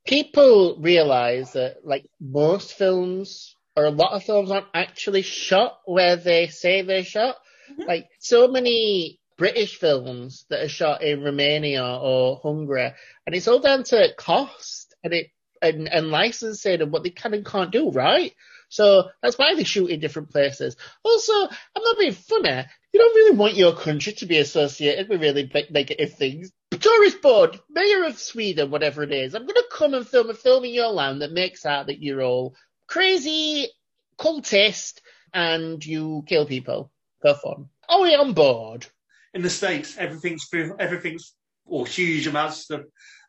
People 0.06 0.76
realize 0.80 1.52
that, 1.52 1.78
like, 1.84 2.06
most 2.20 2.74
films 2.74 3.54
or 3.76 3.84
a 3.84 3.90
lot 3.90 4.12
of 4.12 4.24
films 4.24 4.50
aren't 4.50 4.66
actually 4.72 5.22
shot 5.22 5.80
where 5.84 6.16
they 6.16 6.46
say 6.46 6.82
they're 6.82 7.04
shot. 7.04 7.36
Mhm. 7.70 7.86
Like, 7.86 8.08
so 8.20 8.48
many 8.48 9.18
British 9.36 9.76
films 9.76 10.46
that 10.50 10.62
are 10.62 10.68
shot 10.68 11.02
in 11.02 11.22
Romania 11.22 11.84
or 11.84 12.40
Hungary, 12.42 12.92
and 13.26 13.34
it's 13.34 13.48
all 13.48 13.60
down 13.60 13.84
to 13.84 14.14
cost 14.16 14.94
and 15.02 15.12
it 15.12 15.30
and, 15.62 15.88
and 15.88 16.10
licensing 16.10 16.80
and 16.80 16.92
what 16.92 17.02
they 17.02 17.10
can 17.10 17.34
and 17.34 17.44
can't 17.44 17.70
do, 17.70 17.90
right? 17.90 18.32
So 18.68 19.08
that's 19.22 19.38
why 19.38 19.54
they 19.54 19.64
shoot 19.64 19.90
in 19.90 20.00
different 20.00 20.30
places. 20.30 20.76
Also, 21.02 21.32
I'm 21.32 21.82
not 21.82 21.98
being 21.98 22.12
funny. 22.12 22.64
You 22.92 23.00
don't 23.00 23.14
really 23.14 23.36
want 23.36 23.54
your 23.54 23.74
country 23.74 24.12
to 24.14 24.26
be 24.26 24.38
associated 24.38 25.08
with 25.08 25.20
really 25.20 25.50
negative 25.70 26.14
things. 26.14 26.50
Tourist 26.70 27.22
board, 27.22 27.58
mayor 27.70 28.04
of 28.04 28.18
Sweden, 28.18 28.70
whatever 28.70 29.02
it 29.02 29.12
is. 29.12 29.34
I'm 29.34 29.42
going 29.42 29.54
to 29.54 29.64
come 29.72 29.94
and 29.94 30.06
film 30.06 30.30
a 30.30 30.34
film 30.34 30.64
in 30.64 30.72
your 30.72 30.88
land 30.88 31.22
that 31.22 31.32
makes 31.32 31.64
out 31.64 31.86
that 31.86 32.02
you're 32.02 32.22
all 32.22 32.54
crazy 32.86 33.68
cultist 34.18 35.00
and 35.32 35.84
you 35.84 36.24
kill 36.26 36.46
people 36.46 36.90
for 37.20 37.34
fun. 37.34 37.68
Are 37.88 38.02
we 38.02 38.14
on 38.14 38.32
board? 38.32 38.86
In 39.36 39.42
the 39.42 39.50
States, 39.50 39.98
everything's 39.98 40.48
everything's 40.78 41.34
or 41.66 41.86
huge 41.86 42.26
amounts 42.26 42.56
of 42.56 42.62
stuff 42.62 42.80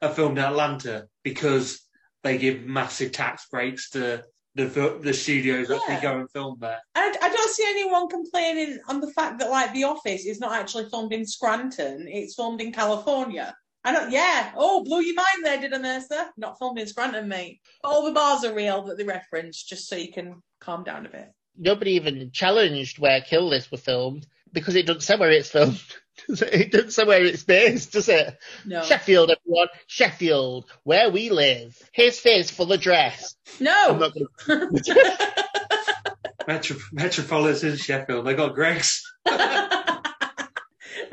are 0.02 0.13
filmed 0.15 0.38
in 0.38 0.43
Atlanta 0.46 1.06
because 1.22 1.82
they 2.24 2.38
give 2.38 2.63
massive 2.63 3.12
tax 3.12 3.48
breaks 3.52 3.89
to 3.89 4.24
the 4.56 5.00
the 5.04 5.13
studios 5.13 5.67
that 5.67 5.82
they 5.86 6.00
go 6.00 6.17
and 6.20 6.32
film 6.32 6.60
there. 6.62 6.80
I, 6.96 7.13
I 7.22 7.28
don't 7.28 7.50
see 7.52 7.65
anyone 7.67 8.08
complaining 8.08 8.80
on 8.88 9.02
the 9.02 9.12
fact 9.12 9.39
that 9.39 9.50
like 9.50 9.74
The 9.74 9.84
Office 9.84 10.26
is 10.26 10.39
not 10.39 10.54
actually 10.54 10.89
filmed 10.89 11.12
in 11.12 11.26
Scranton; 11.26 12.08
it's 12.08 12.36
filmed 12.36 12.62
in 12.62 12.72
California. 12.72 13.54
I 13.84 13.91
don't. 13.91 14.10
Yeah. 14.10 14.54
Oh, 14.56 14.86
blew 14.86 15.02
your 15.02 15.15
mind 15.15 15.43
there, 15.43 15.60
did 15.60 15.74
I, 15.74 15.78
Mercer? 15.80 16.28
Not 16.38 16.58
filmed 16.58 16.80
in 16.80 16.88
Scranton, 16.88 17.28
mate. 17.28 17.60
All 17.84 18.06
the 18.06 18.13
bars 18.13 18.46
are 18.46 18.56
real 18.56 18.82
that 18.84 18.98
they 18.98 19.04
reference, 19.04 19.62
just 19.62 19.89
so 19.89 19.98
you 19.98 20.13
can 20.13 20.41
calm 20.62 20.86
down 20.86 21.06
a 21.06 21.10
bit. 21.10 21.34
Nobody 21.58 21.91
even 21.91 22.32
challenged 22.32 22.98
where 22.98 23.20
Kill 23.20 23.46
List 23.46 23.74
were 23.74 23.78
filmed 23.78 24.26
because 24.60 24.76
it 24.76 24.86
doesn't 24.86 25.02
say 25.02 25.17
where 25.17 25.32
it's 25.32 25.50
filmed. 25.50 25.82
it 26.30 26.72
doesn't 26.72 26.91
say 26.91 27.04
where 27.06 27.24
it's 27.24 27.43
based, 27.43 27.93
does 27.93 28.10
it? 28.10 28.38
No. 28.65 28.84
Sheffield, 28.84 29.32
everyone. 29.32 29.67
Sheffield, 29.88 30.65
where 30.84 31.10
we 31.10 31.30
live. 31.30 31.78
Here's 31.93 32.20
Fizz 32.20 32.52
full 32.52 32.72
address. 32.72 33.36
I'm 33.60 33.65
No. 33.65 33.98
not 33.98 34.13
gonna 34.48 34.70
Metro- 36.48 36.78
Metropolitan 36.93 37.76
Sheffield, 37.78 38.26
they 38.26 38.34
got 38.34 38.56
Greggs. 38.56 39.04
We've 39.26 39.36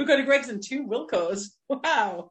got 0.08 0.20
a 0.20 0.24
Greggs 0.24 0.48
and 0.48 0.62
two 0.62 0.86
Wilkos. 0.86 1.48
Wow. 1.68 2.30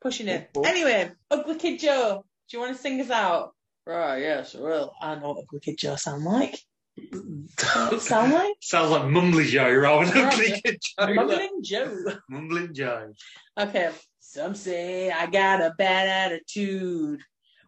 Pushing 0.00 0.28
it. 0.28 0.50
Oh. 0.56 0.62
Anyway, 0.62 1.10
Ugly 1.30 1.56
Kid 1.56 1.80
Joe, 1.80 2.24
do 2.50 2.56
you 2.56 2.60
want 2.62 2.76
to 2.76 2.82
sing 2.82 3.00
us 3.00 3.10
out? 3.10 3.52
Right, 3.86 4.18
yes, 4.18 4.54
I 4.54 4.60
will. 4.60 4.92
I 5.00 5.14
know 5.16 5.30
what 5.32 5.44
Ugly 5.44 5.60
Kid 5.60 5.78
Joe 5.78 5.96
sound 5.96 6.24
like. 6.24 6.58
What 7.72 8.00
sound 8.02 8.32
like? 8.32 8.54
Sounds 8.60 8.90
like 8.90 9.02
Mumbly 9.02 9.46
Joe 9.46 9.72
rather 9.74 10.10
than 10.10 10.24
Right. 10.24 10.34
Ugly 10.34 10.60
Kid 10.64 10.80
Joe. 10.80 11.14
Mumbling 11.14 11.62
Joe. 11.62 12.04
Mumbling 12.28 12.74
Joe. 12.74 13.12
Okay. 13.58 13.90
Some 14.20 14.54
say 14.54 15.10
I 15.10 15.26
got 15.26 15.60
a 15.60 15.74
bad 15.78 16.08
attitude. 16.08 17.20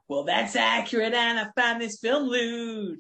Well, 0.09 0.25
that's 0.25 0.57
accurate, 0.57 1.15
and 1.15 1.39
I 1.39 1.49
find 1.61 1.81
this 1.81 1.99
film 1.99 2.29
lewd. 2.29 2.99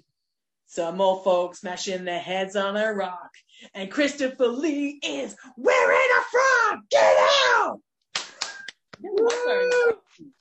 Some 0.66 1.00
old 1.00 1.24
folks 1.24 1.60
smashing 1.60 2.04
their 2.04 2.18
heads 2.20 2.56
on 2.56 2.76
a 2.76 2.92
rock, 2.92 3.30
and 3.74 3.90
Christopher 3.90 4.48
Lee 4.48 4.98
is 5.02 5.36
wearing 5.56 6.08
a 6.18 6.22
frog. 6.30 6.80
Get 6.90 7.16
out! 7.54 7.80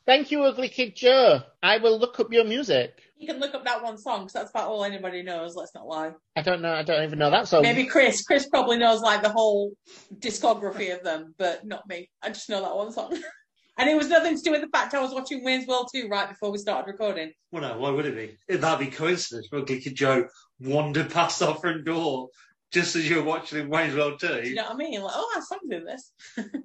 Thank 0.06 0.32
you, 0.32 0.44
Ugly 0.44 0.70
Kid 0.70 0.96
Joe. 0.96 1.42
I 1.62 1.78
will 1.78 2.00
look 2.00 2.20
up 2.20 2.32
your 2.32 2.46
music. 2.46 3.02
You 3.26 3.34
can 3.34 3.42
look 3.42 3.56
up 3.56 3.66
that 3.66 3.82
one 3.82 3.98
song 3.98 4.20
because 4.20 4.34
that's 4.34 4.52
about 4.52 4.68
all 4.68 4.84
anybody 4.84 5.24
knows. 5.24 5.56
Let's 5.56 5.74
not 5.74 5.88
lie. 5.88 6.12
I 6.36 6.44
don't 6.44 6.62
know. 6.62 6.72
I 6.72 6.84
don't 6.84 7.04
even 7.04 7.18
know 7.18 7.32
that 7.32 7.48
song. 7.48 7.64
Maybe 7.64 7.86
Chris. 7.86 8.24
Chris 8.24 8.48
probably 8.48 8.78
knows 8.78 9.02
like 9.02 9.24
the 9.24 9.32
whole 9.32 9.72
discography 10.20 10.96
of 10.96 11.04
them, 11.04 11.34
but 11.40 11.66
not 11.66 11.90
me. 11.90 12.08
I 12.22 12.28
just 12.28 12.52
know 12.52 12.62
that 12.62 12.76
one 12.76 12.92
song. 12.92 13.18
and 13.80 13.90
it 13.90 13.98
was 13.98 14.10
nothing 14.10 14.38
to 14.38 14.44
do 14.44 14.52
with 14.52 14.62
the 14.62 14.68
fact 14.68 14.94
I 14.94 15.02
was 15.02 15.12
watching 15.12 15.44
Wayne's 15.44 15.66
World 15.66 15.90
2 15.92 16.08
right 16.08 16.30
before 16.30 16.52
we 16.52 16.60
started 16.60 16.88
recording. 16.88 17.34
Well, 17.52 17.64
no, 17.64 17.80
why 17.80 17.90
would 17.90 18.06
it 18.06 18.38
be? 18.48 18.58
That'd 18.58 18.86
be 18.86 18.96
coincidence. 18.96 19.50
Ugly 19.52 19.82
Kid 19.82 19.96
Joe 19.96 20.28
wandered 20.60 21.10
past 21.10 21.42
our 21.42 21.56
front 21.56 21.84
door 21.84 22.30
just 22.72 22.96
as 22.96 23.10
you 23.10 23.16
were 23.16 23.24
watching 23.24 23.68
Wayne's 23.70 23.96
World 23.96 24.20
2. 24.20 24.28
Do 24.28 24.50
you 24.50 24.54
know 24.54 24.66
what 24.66 24.74
I 24.74 24.78
mean? 24.78 25.02
Like, 25.02 25.14
oh, 25.16 25.32
that 25.34 25.44
song's 25.46 25.72
in 25.72 25.84
this. 25.84 26.12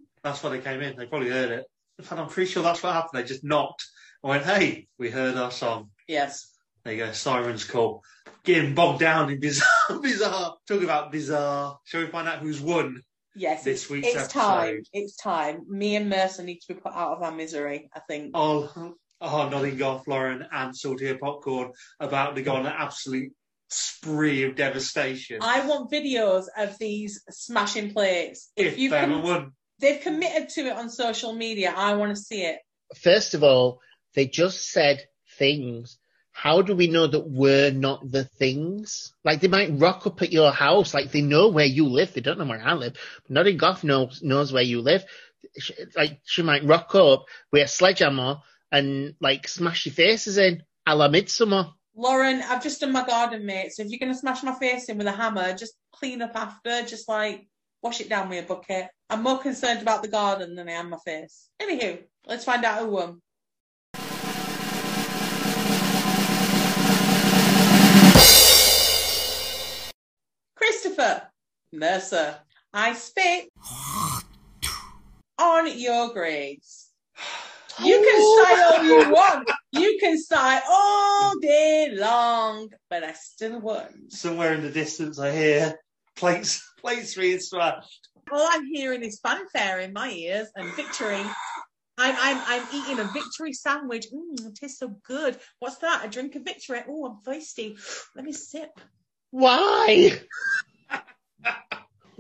That's 0.23 0.43
why 0.43 0.51
they 0.51 0.59
came 0.59 0.83
in. 0.83 0.99
They 0.99 1.07
probably 1.07 1.31
heard 1.31 1.53
it. 1.53 1.65
In 1.99 2.05
fact, 2.05 2.21
I'm 2.21 2.29
pretty 2.29 2.51
sure 2.51 2.63
that's 2.63 2.83
what 2.83 2.95
happened. 2.95 3.23
They 3.23 3.27
just 3.27 3.45
knocked 3.45 3.87
and 4.23 4.31
went, 4.31 4.45
hey, 4.45 4.87
we 4.99 5.11
heard 5.11 5.37
our 5.37 5.51
song. 5.51 5.91
Yes. 6.09 6.50
There 6.85 6.95
you 6.95 7.05
go, 7.05 7.13
Siren's 7.13 7.65
call. 7.65 8.03
Getting 8.43 8.75
bogged 8.75 9.01
down 9.01 9.31
in 9.31 9.39
bizarre, 9.39 9.69
bizarre. 10.03 10.57
Talking 10.67 10.85
about 10.85 11.13
bizarre. 11.13 11.79
Shall 11.85 12.01
we 12.01 12.07
find 12.07 12.27
out 12.27 12.39
who's 12.39 12.61
won? 12.61 13.03
Yes. 13.35 13.65
This 13.65 13.83
it's, 13.83 13.91
week's 13.91 14.09
it's 14.09 14.17
episode. 14.17 14.41
time. 14.41 14.83
It's 14.93 15.17
time. 15.17 15.67
Me 15.69 15.97
and 15.97 16.09
Mercer 16.09 16.43
need 16.43 16.61
to 16.61 16.75
be 16.75 16.81
put 16.81 16.93
out 16.93 17.17
of 17.17 17.23
our 17.23 17.33
misery, 17.33 17.91
I 17.95 18.01
think. 18.09 18.33
Oh, 18.35 18.95
oh 19.21 19.49
nodding 19.49 19.81
off 19.83 20.09
Lauren 20.09 20.47
and 20.51 20.77
Salty 20.77 21.13
Popcorn 21.15 21.73
about 22.01 22.37
to 22.37 22.43
go 22.43 22.55
on 22.55 22.67
an 22.67 22.73
absolute 22.77 23.33
spree 23.69 24.45
of 24.45 24.57
devastation. 24.57 25.39
I 25.43 25.67
want 25.67 25.91
videos 25.91 26.47
of 26.57 26.77
these 26.79 27.23
smashing 27.31 27.93
plates. 27.93 28.51
if 28.57 28.79
you 28.79 28.91
they 28.91 29.01
can, 29.01 29.11
haven't 29.11 29.25
won. 29.25 29.53
they've 29.79 30.01
committed 30.01 30.49
to 30.51 30.63
it 30.63 30.73
on 30.73 30.91
social 30.91 31.33
media. 31.33 31.73
I 31.77 31.95
want 31.95 32.17
to 32.17 32.21
see 32.21 32.43
it. 32.43 32.59
First 32.97 33.35
of 33.35 33.45
all, 33.45 33.81
they 34.15 34.27
just 34.27 34.71
said 34.71 35.05
things. 35.39 35.99
How 36.43 36.63
do 36.63 36.75
we 36.75 36.89
know 36.89 37.07
that 37.07 37.29
we're 37.29 37.71
not 37.71 38.11
the 38.11 38.25
things? 38.25 39.13
Like 39.23 39.43
they 39.43 39.49
might 39.49 39.79
rock 39.79 40.07
up 40.07 40.23
at 40.23 40.33
your 40.33 40.51
house, 40.51 40.95
like 40.95 41.13
they 41.13 41.21
know 41.21 41.49
where 41.49 41.67
you 41.67 41.87
live. 41.87 42.15
They 42.15 42.23
don't 42.23 42.39
know 42.39 42.47
where 42.47 42.67
I 42.67 42.73
live. 42.73 42.97
Nodding 43.29 43.63
Off 43.63 43.85
knows 43.85 44.23
knows 44.23 44.51
where 44.51 44.63
you 44.63 44.81
live. 44.81 45.05
She, 45.59 45.75
like 45.95 46.19
she 46.25 46.41
might 46.41 46.65
rock 46.65 46.95
up 46.95 47.27
with 47.53 47.65
a 47.65 47.69
sledgehammer 47.69 48.39
and 48.73 49.17
like 49.21 49.49
smash 49.49 49.85
your 49.85 49.93
faces 49.93 50.39
in, 50.39 50.63
a 50.87 50.97
la 50.97 51.09
Midsommar. 51.09 51.75
Lauren, 51.95 52.41
I've 52.41 52.63
just 52.63 52.81
done 52.81 52.93
my 52.93 53.05
garden, 53.05 53.45
mate. 53.45 53.73
So 53.73 53.83
if 53.83 53.91
you're 53.91 54.09
to 54.09 54.15
smash 54.15 54.43
my 54.43 54.55
face 54.55 54.89
in 54.89 54.97
with 54.97 55.09
a 55.09 55.13
hammer, 55.13 55.55
just 55.55 55.75
clean 55.93 56.23
up 56.23 56.35
after. 56.35 56.87
Just 56.87 57.07
like 57.07 57.47
wash 57.83 58.01
it 58.01 58.09
down 58.09 58.31
with 58.31 58.47
a 58.47 58.49
bucket. 58.49 58.89
I'm 59.11 59.23
more 59.23 59.41
concerned 59.41 59.83
about 59.83 60.01
the 60.01 60.09
garden 60.09 60.55
than 60.55 60.71
I 60.71 60.73
am 60.73 60.89
my 60.89 60.99
face. 61.05 61.51
Anywho, 61.61 61.99
let's 62.27 62.47
find 62.47 62.65
out 62.65 62.79
who 62.79 62.89
won. 62.93 63.21
Christopher 71.01 71.23
Mercer, 71.73 72.35
I 72.75 72.93
spit 72.93 73.49
on 75.39 75.79
your 75.79 76.13
grades. 76.13 76.91
You 77.83 77.97
can 77.97 78.45
sigh 78.45 78.63
all 78.65 78.85
you 78.85 79.11
want. 79.11 79.51
You 79.73 79.97
can 79.99 80.19
sigh 80.19 80.61
all 80.69 81.39
day 81.41 81.93
long, 81.95 82.69
but 82.91 83.03
I 83.03 83.15
still 83.15 83.61
won. 83.61 84.11
Somewhere 84.11 84.53
in 84.53 84.63
the 84.63 84.71
distance, 84.71 85.19
I 85.19 85.33
hear 85.33 85.81
plates, 86.17 86.63
plates 86.79 87.15
being 87.15 87.39
smashed. 87.39 88.09
All 88.31 88.47
I'm 88.51 88.67
hearing 88.67 89.03
is 89.03 89.21
fanfare 89.23 89.81
in 89.81 89.95
my 89.95 90.11
ears 90.11 90.49
and 90.55 90.71
victory. 90.75 91.25
I'm 91.97 92.15
I'm 92.19 92.43
I'm 92.47 92.67
eating 92.75 92.99
a 92.99 93.05
victory 93.05 93.55
sandwich. 93.55 94.07
Mmm, 94.13 94.49
it 94.49 94.55
tastes 94.55 94.81
so 94.81 94.89
good. 95.07 95.39
What's 95.61 95.79
that? 95.79 96.05
A 96.05 96.09
drink 96.09 96.37
of 96.37 96.43
victory. 96.43 96.83
Oh, 96.87 97.07
I'm 97.07 97.23
thirsty. 97.23 97.79
Let 98.15 98.27
me 98.27 98.33
sip. 98.33 98.79
Why? 99.31 100.21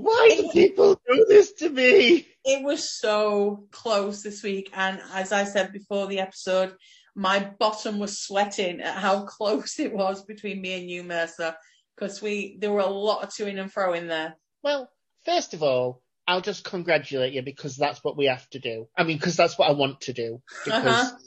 Why 0.03 0.35
do 0.37 0.49
people 0.53 1.01
do 1.07 1.27
this 1.29 1.53
to 1.55 1.69
me? 1.69 2.27
It 2.45 2.65
was 2.65 2.89
so 2.89 3.67
close 3.71 4.23
this 4.23 4.43
week, 4.43 4.71
and 4.75 5.01
as 5.13 5.31
I 5.33 5.45
said 5.45 5.73
before 5.73 6.07
the 6.07 6.21
episode, 6.21 6.75
my 7.15 7.51
bottom 7.59 7.99
was 7.99 8.19
sweating 8.19 8.81
at 8.81 8.95
how 8.97 9.25
close 9.27 9.79
it 9.79 9.93
was 9.93 10.25
between 10.25 10.61
me 10.61 10.81
and 10.81 10.89
you, 10.89 11.03
Mercer, 11.05 11.55
because 11.95 12.23
we 12.23 12.57
there 12.61 12.73
were 12.73 12.81
a 12.81 12.87
lot 12.87 13.23
of 13.23 13.35
to 13.35 13.47
in 13.47 13.59
and 13.59 13.71
fro 13.71 13.93
in 13.93 14.09
there. 14.09 14.37
Well, 14.63 14.91
first 15.25 15.53
of 15.55 15.63
all, 15.63 16.03
I'll 16.27 16.41
just 16.41 16.65
congratulate 16.65 17.35
you 17.35 17.43
because 17.43 17.77
that's 17.77 18.03
what 18.03 18.17
we 18.17 18.27
have 18.27 18.49
to 18.51 18.59
do. 18.59 18.89
I 18.97 19.05
mean, 19.05 19.19
because 19.19 19.37
that's 19.37 19.59
what 19.59 19.69
I 19.69 19.73
want 19.73 20.03
to 20.03 20.13
do 20.13 20.41
because 20.65 20.85
Uh-huh. 20.87 21.19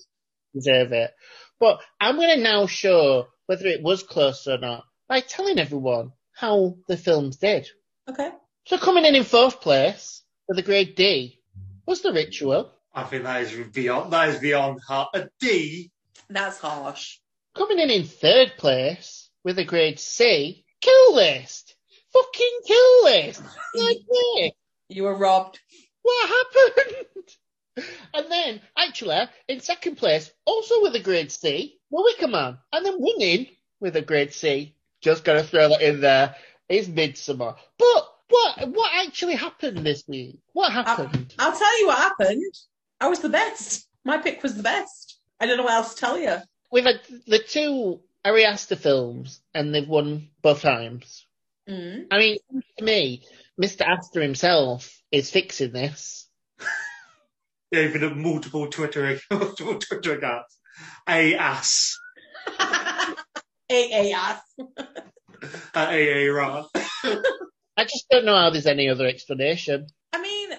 deserve 0.56 0.94
it. 0.94 1.12
But 1.60 1.80
I'm 2.00 2.16
going 2.16 2.38
to 2.38 2.44
now 2.44 2.66
show 2.68 3.28
whether 3.46 3.68
it 3.68 3.84
was 3.84 4.02
close 4.04 4.48
or 4.48 4.58
not 4.58 4.84
by 5.08 5.20
telling 5.20 5.60
everyone 5.60 6.14
how 6.34 6.78
the 6.88 6.98
films 6.98 7.38
did. 7.38 7.68
Okay. 8.10 8.32
So 8.66 8.78
coming 8.78 9.06
in 9.06 9.16
in 9.16 9.24
fourth 9.24 9.60
place 9.60 10.24
with 10.48 10.58
a 10.58 10.62
grade 10.62 10.96
D 10.96 11.40
was 11.86 12.02
The 12.02 12.14
Ritual. 12.14 12.72
I 12.94 13.04
think 13.04 13.24
that 13.24 13.42
is 13.42 13.68
beyond 13.68 14.14
that 14.14 14.30
is 14.30 14.40
beyond 14.40 14.80
hard. 14.88 15.10
A 15.16 15.30
D. 15.40 15.92
That's 16.30 16.60
harsh. 16.60 17.18
Coming 17.56 17.80
in 17.80 17.90
in 17.90 18.06
third 18.06 18.54
place 18.58 19.30
with 19.44 19.60
a 19.60 19.66
grade 19.66 20.00
C, 20.00 20.66
Kill 20.80 21.16
List. 21.16 21.76
Fucking 22.14 22.60
Kill 22.66 23.04
List. 23.04 23.44
Like 23.76 23.98
this. 24.38 24.52
You 24.90 25.04
were 25.04 25.18
robbed. 25.18 25.60
What 26.02 26.30
happened? 26.30 27.06
And 28.14 28.30
then, 28.30 28.62
actually, 28.78 29.18
in 29.48 29.60
second 29.60 29.96
place, 29.96 30.30
also 30.46 30.84
with 30.84 30.96
a 30.96 31.00
grade 31.00 31.32
C, 31.32 31.80
the 31.90 32.02
Wicker 32.04 32.28
Man. 32.28 32.60
And 32.72 32.86
then 32.86 32.98
winning 33.00 33.48
with 33.80 33.96
a 33.96 34.02
grade 34.04 34.32
C, 34.32 34.76
just 35.02 35.24
going 35.24 35.42
to 35.42 35.48
throw 35.48 35.70
that 35.70 35.82
in 35.82 36.00
there, 36.00 36.36
is 36.70 36.88
Midsommar. 36.88 37.56
But 37.80 38.13
what 38.34 38.70
what 38.70 38.92
actually 39.06 39.36
happened 39.36 39.86
this 39.86 40.04
week? 40.08 40.40
What 40.54 40.72
happened? 40.72 41.34
I'll 41.38 41.58
tell 41.58 41.80
you 41.80 41.88
what 41.88 41.98
happened. 41.98 42.54
I 43.00 43.08
was 43.08 43.20
the 43.20 43.30
best. 43.30 43.88
My 44.04 44.18
pick 44.18 44.42
was 44.42 44.56
the 44.56 44.64
best. 44.64 45.20
I 45.40 45.46
don't 45.46 45.58
know 45.58 45.64
what 45.64 45.74
else 45.74 45.94
to 45.94 46.00
tell 46.00 46.18
you. 46.18 46.38
We've 46.72 46.84
had 46.84 47.02
the 47.28 47.40
two 47.40 48.02
Ari 48.26 48.46
Aster 48.46 48.76
films, 48.76 49.40
and 49.54 49.74
they've 49.74 49.88
won 49.88 50.30
both 50.42 50.62
times. 50.62 51.28
Mm. 51.70 52.08
I 52.12 52.18
mean, 52.18 52.38
to 52.78 52.84
me, 52.84 53.24
Mr. 53.62 53.82
Aster 53.82 54.22
himself 54.22 55.00
is 55.12 55.30
fixing 55.30 55.72
this. 55.72 56.28
He 57.72 57.78
opened 57.78 58.04
up 58.04 58.16
multiple 58.16 58.68
Twitter 58.68 59.20
multiple 59.32 59.80
Twitter 59.80 60.18
accounts. 60.18 60.58
A 61.08 61.36
ass. 61.36 61.98
AAS. 63.72 64.40
Uh, 64.60 65.88
AA 65.88 66.32
Ra. 66.32 66.66
I 67.78 67.84
just 67.84 68.08
don't 68.10 68.26
know 68.26 68.36
how 68.36 68.50
there's 68.50 68.68
any 68.68 68.90
other 68.90 69.06
explanation. 69.06 69.88
I 70.12 70.22
mean, 70.22 70.50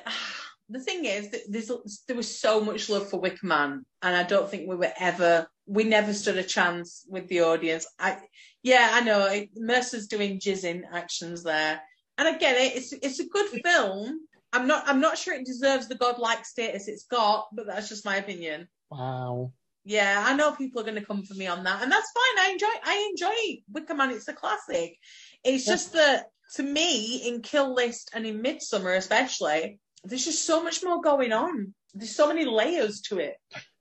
the 0.68 0.80
thing 0.80 1.04
is, 1.04 1.34
there's, 1.48 1.70
there 2.06 2.16
was 2.16 2.38
so 2.38 2.60
much 2.60 2.88
love 2.88 3.08
for 3.08 3.20
Wicker 3.20 3.46
Man, 3.46 3.84
and 4.02 4.16
I 4.16 4.22
don't 4.24 4.50
think 4.50 4.68
we 4.68 4.76
were 4.76 4.92
ever, 4.98 5.46
we 5.66 5.84
never 5.84 6.12
stood 6.12 6.36
a 6.38 6.42
chance 6.42 7.04
with 7.08 7.28
the 7.28 7.42
audience. 7.42 7.86
I, 7.98 8.18
yeah, 8.62 8.90
I 8.92 9.00
know 9.02 9.26
it, 9.26 9.50
Mercer's 9.56 10.08
doing 10.08 10.40
jizzing 10.40 10.82
actions 10.92 11.42
there, 11.44 11.80
and 12.18 12.28
I 12.28 12.36
get 12.38 12.56
it. 12.56 12.76
It's 12.76 12.92
it's 12.92 13.20
a 13.20 13.28
good 13.28 13.48
film. 13.62 14.20
I'm 14.52 14.66
not 14.66 14.84
I'm 14.86 15.00
not 15.00 15.18
sure 15.18 15.34
it 15.34 15.46
deserves 15.46 15.88
the 15.88 15.96
godlike 15.96 16.44
status 16.44 16.88
it's 16.88 17.04
got, 17.04 17.48
but 17.52 17.66
that's 17.66 17.88
just 17.88 18.04
my 18.04 18.16
opinion. 18.16 18.68
Wow. 18.90 19.52
Yeah, 19.84 20.24
I 20.26 20.34
know 20.34 20.52
people 20.52 20.80
are 20.80 20.84
going 20.84 20.94
to 20.94 21.04
come 21.04 21.24
for 21.24 21.34
me 21.34 21.46
on 21.46 21.64
that, 21.64 21.82
and 21.82 21.92
that's 21.92 22.10
fine. 22.12 22.46
I 22.46 22.50
enjoy 22.52 22.66
I 22.84 23.10
enjoy 23.10 23.62
Wicker 23.70 23.94
Man. 23.94 24.10
It's 24.12 24.28
a 24.28 24.32
classic. 24.32 24.96
It's 25.44 25.66
just 25.66 25.92
that 25.92 26.26
to 26.54 26.62
me, 26.62 27.28
in 27.28 27.42
Kill 27.42 27.74
List 27.74 28.10
and 28.12 28.26
in 28.26 28.42
Midsommar 28.42 28.96
especially, 28.96 29.78
there's 30.04 30.24
just 30.24 30.44
so 30.44 30.62
much 30.62 30.82
more 30.82 31.00
going 31.00 31.32
on. 31.32 31.74
There's 31.94 32.14
so 32.14 32.28
many 32.28 32.44
layers 32.44 33.00
to 33.02 33.18
it. 33.18 33.36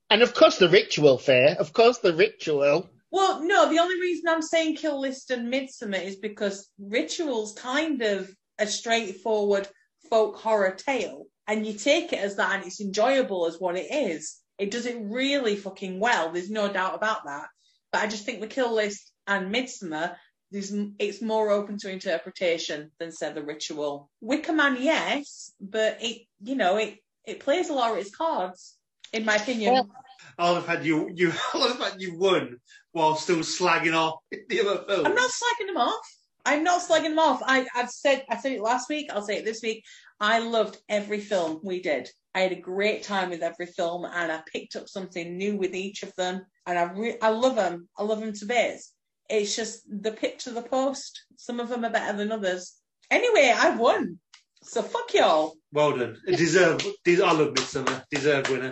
And 0.10 0.22
of 0.22 0.34
course 0.34 0.58
the 0.58 0.70
ritual 0.70 1.18
fair. 1.18 1.56
Of 1.60 1.74
course 1.74 2.00
the 2.00 2.14
ritual. 2.14 2.90
Well, 3.12 3.44
no, 3.44 3.70
the 3.70 3.80
only 3.80 4.00
reason 4.00 4.28
I'm 4.28 4.42
saying 4.42 4.78
Kill 4.78 5.00
List 5.00 5.30
and 5.30 5.54
Midsommar 5.54 6.04
is 6.04 6.16
because 6.16 6.70
Ritual's 6.80 7.54
kind 7.54 8.02
of 8.02 8.30
a 8.58 8.66
straightforward 8.66 9.68
folk 10.10 10.38
horror 10.38 10.72
tale, 10.72 11.26
and 11.48 11.66
you 11.66 11.74
take 11.74 12.14
it 12.14 12.20
as 12.20 12.38
that, 12.38 12.56
and 12.56 12.66
it's 12.66 12.82
enjoyable 12.82 13.46
as 13.46 13.60
what 13.60 13.78
it 13.78 13.88
is. 13.92 14.40
It 14.58 14.72
does 14.72 14.86
it 14.86 14.98
really 15.00 15.56
fucking 15.56 16.00
well. 16.00 16.32
There's 16.32 16.50
no 16.50 16.72
doubt 16.72 16.96
about 16.96 17.26
that. 17.26 17.48
But 17.92 18.02
I 18.04 18.08
just 18.08 18.26
think 18.26 18.42
the 18.42 18.48
Kill 18.48 18.74
List 18.74 19.12
and 19.28 19.54
Midsommar, 19.54 20.16
there's, 20.54 20.72
it's 21.00 21.22
more 21.22 21.50
open 21.50 21.78
to 21.80 21.92
interpretation 21.92 22.92
than 23.00 23.12
say 23.12 23.34
the 23.34 23.44
Ritual. 23.44 24.10
Wicker 24.22 24.54
Man, 24.54 24.78
yes, 24.80 25.52
but 25.60 25.98
it, 26.00 26.22
you 26.44 26.56
know, 26.56 26.78
it 26.78 27.00
it 27.26 27.40
plays 27.40 27.70
a 27.70 27.74
lot 27.74 27.92
of 27.92 27.98
its 27.98 28.16
cards, 28.16 28.78
in 29.12 29.26
my 29.26 29.36
opinion. 29.36 29.74
Well, 29.74 29.90
I 30.38 30.52
love 30.52 30.62
the 30.62 30.68
fact 30.68 30.86
you 30.86 31.10
you 31.14 31.34
I 31.54 31.58
love 31.58 31.78
the 31.78 31.84
fact 31.84 32.00
you 32.00 32.18
won 32.20 32.58
while 32.92 33.16
still 33.16 33.38
slagging 33.38 33.96
off 33.96 34.20
the 34.50 34.62
other 34.62 34.84
film. 34.88 35.08
I'm 35.08 35.16
not 35.16 35.32
slagging 35.32 35.68
them 35.68 35.78
off. 35.78 36.18
I'm 36.46 36.64
not 36.64 36.82
slagging 36.82 37.10
them 37.10 37.20
off. 37.20 37.42
I, 37.44 37.66
I've 37.76 37.90
said 37.90 38.24
I 38.30 38.38
said 38.38 38.52
it 38.52 38.62
last 38.62 38.90
week. 38.90 39.10
I'll 39.12 39.24
say 39.24 39.38
it 39.38 39.46
this 39.46 39.64
week. 39.64 39.84
I 40.20 40.38
loved 40.38 40.78
every 40.88 41.20
film 41.20 41.62
we 41.64 41.82
did. 41.82 42.10
I 42.36 42.42
had 42.42 42.52
a 42.52 42.60
great 42.60 43.04
time 43.04 43.32
with 43.32 43.42
every 43.42 43.66
film, 43.66 44.06
and 44.06 44.32
I 44.32 44.42
picked 44.52 44.76
up 44.76 44.88
something 44.88 45.36
new 45.36 45.58
with 45.58 45.74
each 45.74 46.04
of 46.04 46.14
them. 46.16 46.46
And 46.68 46.78
I 46.78 46.84
re- 46.84 47.18
I 47.24 47.30
love 47.30 47.56
them. 47.56 47.90
I 47.98 48.04
love 48.04 48.20
them 48.20 48.34
to 48.34 48.46
bits. 48.46 48.93
It's 49.30 49.56
just 49.56 49.84
the 49.90 50.12
pick 50.12 50.46
of 50.48 50.54
the 50.54 50.62
post. 50.62 51.26
Some 51.38 51.60
of 51.60 51.70
them 51.70 51.86
are 51.86 51.90
better 51.90 52.18
than 52.18 52.32
others. 52.32 52.76
Anyway, 53.10 53.54
I 53.56 53.76
won. 53.76 54.20
So 54.64 54.82
fuck 54.82 55.14
y'all. 55.14 55.54
Well 55.72 55.98
done. 55.98 56.18
Deserve. 56.26 56.86
Des- 57.04 57.24
I 57.24 57.32
love 57.32 57.54
Midsommar. 57.54 58.04
Deserved 58.10 58.50
winner. 58.50 58.72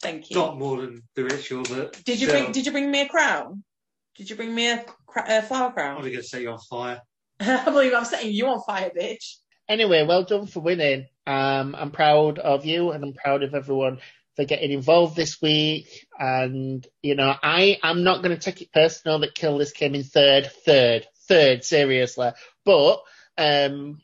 Thank 0.00 0.30
you. 0.30 0.36
Not 0.36 0.58
more 0.58 0.80
than 0.80 1.02
the 1.14 1.24
ritual, 1.24 1.64
but 1.64 2.02
Did 2.04 2.20
you 2.20 2.28
still, 2.28 2.42
bring 2.42 2.52
Did 2.52 2.66
you 2.66 2.72
bring 2.72 2.90
me 2.90 3.02
a 3.02 3.08
crown? 3.08 3.64
Did 4.16 4.30
you 4.30 4.36
bring 4.36 4.54
me 4.54 4.70
a, 4.70 4.84
cra- 5.06 5.26
a 5.28 5.42
flower 5.42 5.72
crown? 5.72 5.96
I'm 5.96 6.02
going 6.02 6.14
to 6.14 6.22
set 6.22 6.42
you 6.42 6.50
on 6.50 6.58
fire. 6.58 7.00
I 7.40 7.64
believe 7.64 7.94
I'm 7.94 8.04
setting 8.04 8.32
you 8.32 8.46
on 8.46 8.62
fire, 8.66 8.90
bitch. 8.96 9.36
Anyway, 9.68 10.04
well 10.04 10.24
done 10.24 10.46
for 10.46 10.60
winning. 10.60 11.06
Um, 11.26 11.74
I'm 11.76 11.90
proud 11.90 12.38
of 12.38 12.64
you 12.66 12.90
and 12.90 13.02
I'm 13.02 13.14
proud 13.14 13.42
of 13.42 13.54
everyone 13.54 13.98
for 14.36 14.44
getting 14.44 14.72
involved 14.72 15.16
this 15.16 15.40
week. 15.40 16.06
And, 16.18 16.86
you 17.02 17.14
know, 17.14 17.34
I, 17.42 17.78
I'm 17.82 18.04
not 18.04 18.22
going 18.22 18.36
to 18.36 18.40
take 18.40 18.62
it 18.62 18.72
personal 18.72 19.20
that 19.20 19.34
Kill 19.34 19.56
List 19.56 19.74
came 19.74 19.94
in 19.94 20.04
third, 20.04 20.50
third, 20.64 21.06
third, 21.28 21.64
seriously. 21.64 22.30
But, 22.64 23.02
um, 23.38 24.00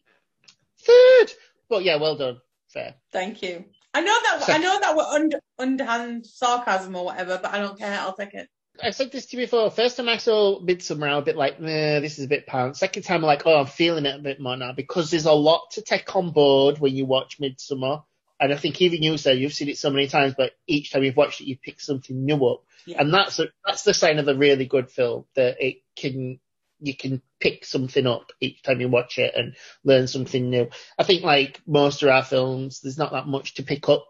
third. 0.81 1.33
But 1.69 1.85
yeah, 1.85 1.97
well 1.97 2.17
done. 2.17 2.41
Fair. 2.69 2.95
Thank 3.13 3.43
you. 3.43 3.65
I 3.93 4.03
know 4.03 4.17
that 4.23 4.49
I 4.49 4.59
know 4.59 4.79
that 4.81 4.97
we're 4.97 5.03
under, 5.03 5.41
underhand 5.59 6.25
sarcasm 6.25 6.95
or 6.95 7.07
whatever, 7.07 7.41
but 7.43 7.53
I 7.53 7.59
don't 7.59 7.77
care. 7.77 7.99
I'll 7.99 8.15
take 8.15 8.35
it. 8.35 8.49
I 8.83 8.91
said 8.91 9.11
this 9.13 9.27
to 9.27 9.37
you 9.37 9.45
before. 9.45 9.71
First 9.71 9.97
time 9.97 10.09
I 10.09 10.17
saw 10.17 10.61
Midsommar, 10.61 11.09
I 11.09 11.17
was 11.17 11.23
a 11.23 11.25
bit 11.25 11.37
like, 11.37 11.61
nah, 11.61 12.01
this 12.01 12.19
is 12.19 12.25
a 12.25 12.29
bit 12.29 12.47
pants. 12.47 12.79
Second 12.79 13.03
time, 13.03 13.17
I'm 13.17 13.23
like, 13.23 13.47
oh, 13.47 13.59
I'm 13.59 13.67
feeling 13.67 14.07
it 14.07 14.19
a 14.19 14.23
bit 14.23 14.41
more 14.41 14.57
now 14.57 14.73
because 14.73 15.11
there's 15.11 15.27
a 15.27 15.33
lot 15.33 15.73
to 15.73 15.83
take 15.83 16.15
on 16.17 16.31
board 16.31 16.79
when 16.79 16.95
you 16.95 17.05
watch 17.05 17.41
Midsommar. 17.41 18.05
And 18.41 18.53
I 18.53 18.57
think 18.57 18.81
even 18.81 19.03
you 19.03 19.19
said 19.19 19.39
you've 19.39 19.53
seen 19.53 19.69
it 19.69 19.77
so 19.77 19.91
many 19.91 20.09
times, 20.09 20.35
but 20.37 20.53
each 20.67 20.93
time 20.93 21.05
you've 21.05 21.17
watched 21.17 21.43
it, 21.43 21.47
you 21.47 21.59
pick 21.59 21.79
something 21.79 22.25
new 22.25 22.47
up. 22.47 22.65
Yeah. 22.87 23.01
And 23.01 23.13
that's 23.13 23.39
a, 23.39 23.49
that's 23.67 23.83
the 23.83 23.93
sign 23.93 24.19
of 24.19 24.27
a 24.27 24.35
really 24.35 24.65
good 24.65 24.91
film 24.91 25.27
that 25.37 25.57
it 25.61 25.83
can 25.95 26.41
you 26.83 26.97
can 26.97 27.21
pick 27.39 27.67
something 27.67 28.07
up 28.07 28.33
each 28.41 28.63
time 28.63 28.81
you 28.81 28.89
watch 28.89 29.19
it 29.19 29.35
and 29.37 29.55
learn 29.85 30.07
something 30.07 30.49
new. 30.49 30.71
I 30.99 31.05
think 31.05 31.23
like 31.23 31.61
most 31.67 32.03
of 32.03 32.09
our 32.09 32.25
films, 32.25 32.81
there's 32.81 32.97
not 32.97 33.13
that 33.13 33.27
much 33.27 33.55
to 33.55 33.63
pick 33.63 33.87
up 33.91 34.09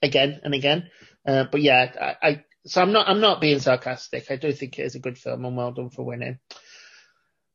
again 0.00 0.40
and 0.44 0.54
again. 0.54 0.88
Uh, 1.26 1.44
but 1.50 1.60
yeah, 1.60 2.14
I, 2.22 2.28
I 2.28 2.44
so 2.64 2.80
I'm 2.80 2.92
not 2.92 3.08
I'm 3.08 3.20
not 3.20 3.40
being 3.40 3.58
sarcastic. 3.58 4.30
I 4.30 4.36
do 4.36 4.52
think 4.52 4.78
it 4.78 4.82
is 4.82 4.94
a 4.94 5.00
good 5.00 5.18
film 5.18 5.44
and 5.44 5.56
well 5.56 5.72
done 5.72 5.90
for 5.90 6.04
winning. 6.04 6.38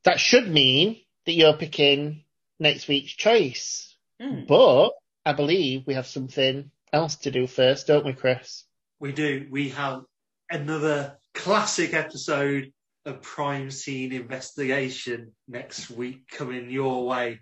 That 0.03 0.19
should 0.19 0.49
mean 0.49 0.99
that 1.25 1.33
you're 1.33 1.57
picking 1.57 2.23
next 2.59 2.87
week's 2.87 3.13
choice. 3.13 3.95
Mm. 4.21 4.47
But 4.47 4.91
I 5.25 5.33
believe 5.33 5.85
we 5.85 5.93
have 5.93 6.07
something 6.07 6.71
else 6.91 7.15
to 7.17 7.31
do 7.31 7.47
first, 7.47 7.87
don't 7.87 8.05
we, 8.05 8.13
Chris? 8.13 8.65
We 8.99 9.11
do. 9.11 9.47
We 9.51 9.69
have 9.69 10.03
another 10.49 11.17
classic 11.33 11.93
episode 11.93 12.71
of 13.05 13.21
Crime 13.21 13.71
Scene 13.71 14.13
Investigation 14.13 15.33
next 15.47 15.89
week 15.89 16.27
coming 16.29 16.69
your 16.69 17.05
way. 17.05 17.39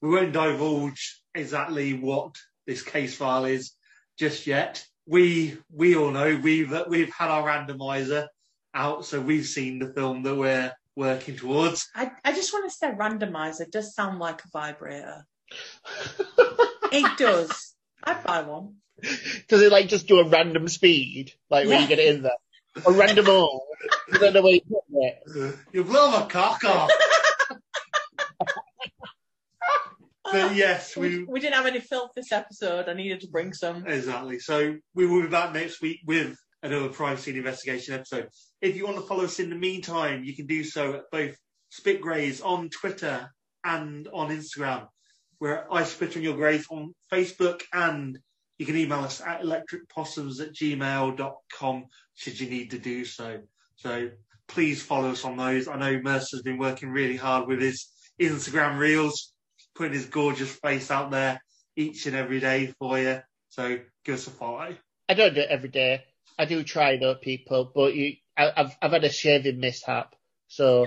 We 0.00 0.10
won't 0.10 0.32
divulge 0.32 1.22
exactly 1.34 1.94
what 1.94 2.34
this 2.66 2.82
case 2.82 3.16
file 3.16 3.44
is 3.44 3.72
just 4.18 4.46
yet. 4.46 4.84
We 5.06 5.58
we 5.72 5.96
all 5.96 6.10
know 6.10 6.38
we've 6.42 6.74
we've 6.88 7.12
had 7.12 7.30
our 7.30 7.44
randomizer 7.44 8.26
out, 8.74 9.04
so 9.04 9.20
we've 9.20 9.46
seen 9.46 9.78
the 9.78 9.92
film 9.92 10.22
that 10.24 10.36
we're 10.36 10.72
working 10.96 11.36
towards. 11.36 11.88
I, 11.94 12.10
I 12.24 12.32
just 12.32 12.52
want 12.52 12.70
to 12.70 12.76
say 12.76 12.90
randomizer 12.92 13.70
does 13.70 13.94
sound 13.94 14.18
like 14.18 14.42
a 14.44 14.48
vibrator. 14.52 15.24
It 16.92 17.18
does. 17.18 17.74
I'd 18.04 18.22
buy 18.24 18.42
one. 18.42 18.74
Does 19.48 19.62
it 19.62 19.72
like 19.72 19.88
just 19.88 20.06
do 20.06 20.18
a 20.20 20.28
random 20.28 20.68
speed, 20.68 21.32
like 21.50 21.66
when 21.66 21.76
Yeah. 21.76 21.82
you 21.82 21.88
get 21.88 21.98
it 21.98 22.14
in 22.14 22.22
there? 22.22 22.32
A 22.86 22.92
random 22.92 23.28
all? 23.28 23.66
I 24.12 24.18
don't 24.18 24.32
know 24.34 24.42
where 24.42 24.54
you 24.54 24.60
put 24.60 24.84
it. 24.90 25.56
You 25.72 25.84
blow 25.84 26.10
my 26.10 26.26
cock 26.26 26.62
off. 26.64 26.90
but 30.24 30.54
yes, 30.54 30.96
we, 30.96 31.18
we 31.18 31.24
we 31.24 31.40
didn't 31.40 31.54
have 31.54 31.66
any 31.66 31.80
filth 31.80 32.12
this 32.14 32.32
episode. 32.32 32.88
I 32.88 32.94
needed 32.94 33.20
to 33.22 33.28
bring 33.28 33.52
some. 33.52 33.86
Exactly. 33.86 34.38
So 34.38 34.76
we 34.94 35.06
will 35.06 35.22
be 35.22 35.28
back 35.28 35.52
next 35.52 35.82
week 35.82 36.00
with 36.06 36.36
another 36.62 36.88
crime 36.88 37.16
scene 37.16 37.36
investigation 37.36 37.94
episode. 37.94 38.28
If 38.60 38.76
you 38.76 38.84
want 38.84 38.96
to 38.96 39.02
follow 39.02 39.24
us 39.24 39.40
in 39.40 39.50
the 39.50 39.56
meantime, 39.56 40.24
you 40.24 40.34
can 40.34 40.46
do 40.46 40.64
so 40.64 40.94
at 40.94 41.02
both 41.10 41.36
Spit 41.70 42.00
Grays 42.00 42.40
on 42.40 42.70
Twitter 42.70 43.30
and 43.64 44.08
on 44.12 44.30
Instagram. 44.30 44.86
We're 45.42 45.64
I 45.72 45.82
Spit 45.82 46.16
on 46.16 46.22
Your 46.22 46.36
Grays 46.36 46.68
on 46.70 46.94
Facebook 47.12 47.62
and 47.72 48.16
you 48.58 48.64
can 48.64 48.76
email 48.76 49.00
us 49.00 49.20
at 49.20 49.42
electricpossums 49.42 50.40
at 50.40 50.54
gmail.com 50.54 51.84
should 52.14 52.38
you 52.38 52.48
need 52.48 52.70
to 52.70 52.78
do 52.78 53.04
so. 53.04 53.40
So 53.74 54.10
please 54.46 54.84
follow 54.84 55.10
us 55.10 55.24
on 55.24 55.36
those. 55.36 55.66
I 55.66 55.74
know 55.74 56.00
Mercer's 56.00 56.42
been 56.42 56.58
working 56.58 56.90
really 56.90 57.16
hard 57.16 57.48
with 57.48 57.60
his 57.60 57.88
Instagram 58.20 58.78
reels, 58.78 59.32
putting 59.74 59.94
his 59.94 60.06
gorgeous 60.06 60.52
face 60.52 60.92
out 60.92 61.10
there 61.10 61.42
each 61.74 62.06
and 62.06 62.14
every 62.14 62.38
day 62.38 62.72
for 62.78 62.96
you. 63.00 63.20
So 63.48 63.80
give 64.04 64.14
us 64.14 64.28
a 64.28 64.30
follow. 64.30 64.76
I 65.08 65.14
don't 65.14 65.34
do 65.34 65.40
it 65.40 65.50
every 65.50 65.70
day. 65.70 66.04
I 66.38 66.44
do 66.44 66.62
try 66.62 66.98
though, 66.98 67.16
people, 67.16 67.72
but 67.74 67.96
you, 67.96 68.12
I, 68.36 68.52
I've 68.56 68.76
I've 68.80 68.92
had 68.92 69.02
a 69.02 69.10
shaving 69.10 69.58
mishap, 69.58 70.14
so 70.46 70.86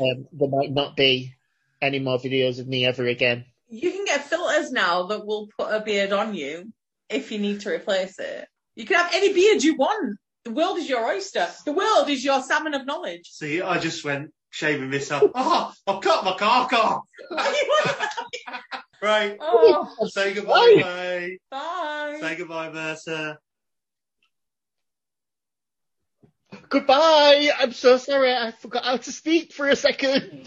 um, 0.00 0.26
there 0.32 0.48
might 0.48 0.72
not 0.72 0.96
be 0.96 1.36
any 1.80 2.00
more 2.00 2.18
videos 2.18 2.58
of 2.58 2.66
me 2.66 2.84
ever 2.84 3.06
again. 3.06 3.44
You 3.70 3.90
can 3.92 4.04
get 4.04 4.24
filters 4.24 4.72
now 4.72 5.04
that 5.04 5.24
will 5.24 5.48
put 5.56 5.72
a 5.72 5.80
beard 5.80 6.12
on 6.12 6.34
you 6.34 6.72
if 7.08 7.30
you 7.30 7.38
need 7.38 7.60
to 7.60 7.70
replace 7.70 8.18
it. 8.18 8.46
You 8.74 8.84
can 8.84 8.96
have 8.96 9.10
any 9.14 9.32
beard 9.32 9.62
you 9.62 9.76
want. 9.76 10.16
The 10.44 10.50
world 10.52 10.78
is 10.78 10.88
your 10.88 11.04
oyster. 11.06 11.46
The 11.64 11.72
world 11.72 12.08
is 12.08 12.24
your 12.24 12.42
salmon 12.42 12.74
of 12.74 12.86
knowledge. 12.86 13.28
See, 13.30 13.62
I 13.62 13.78
just 13.78 14.04
went 14.04 14.30
shaving 14.50 14.90
this 14.90 15.10
up. 15.12 15.30
Oh, 15.34 15.72
I've 15.86 16.00
cut 16.02 16.24
my 16.24 16.36
cock 16.36 16.72
off. 16.72 17.02
Right. 19.02 19.38
oh, 19.40 19.88
Say 20.08 20.34
goodbye, 20.34 20.76
bye. 20.82 21.36
bye. 21.50 22.18
Say 22.20 22.36
goodbye, 22.36 22.70
Mercer. 22.70 23.38
Goodbye. 26.68 27.50
I'm 27.58 27.72
so 27.72 27.96
sorry. 27.96 28.34
I 28.34 28.50
forgot 28.50 28.84
how 28.84 28.98
to 28.98 29.10
speak 29.12 29.54
for 29.54 29.66
a 29.68 29.76
second. 29.76 30.46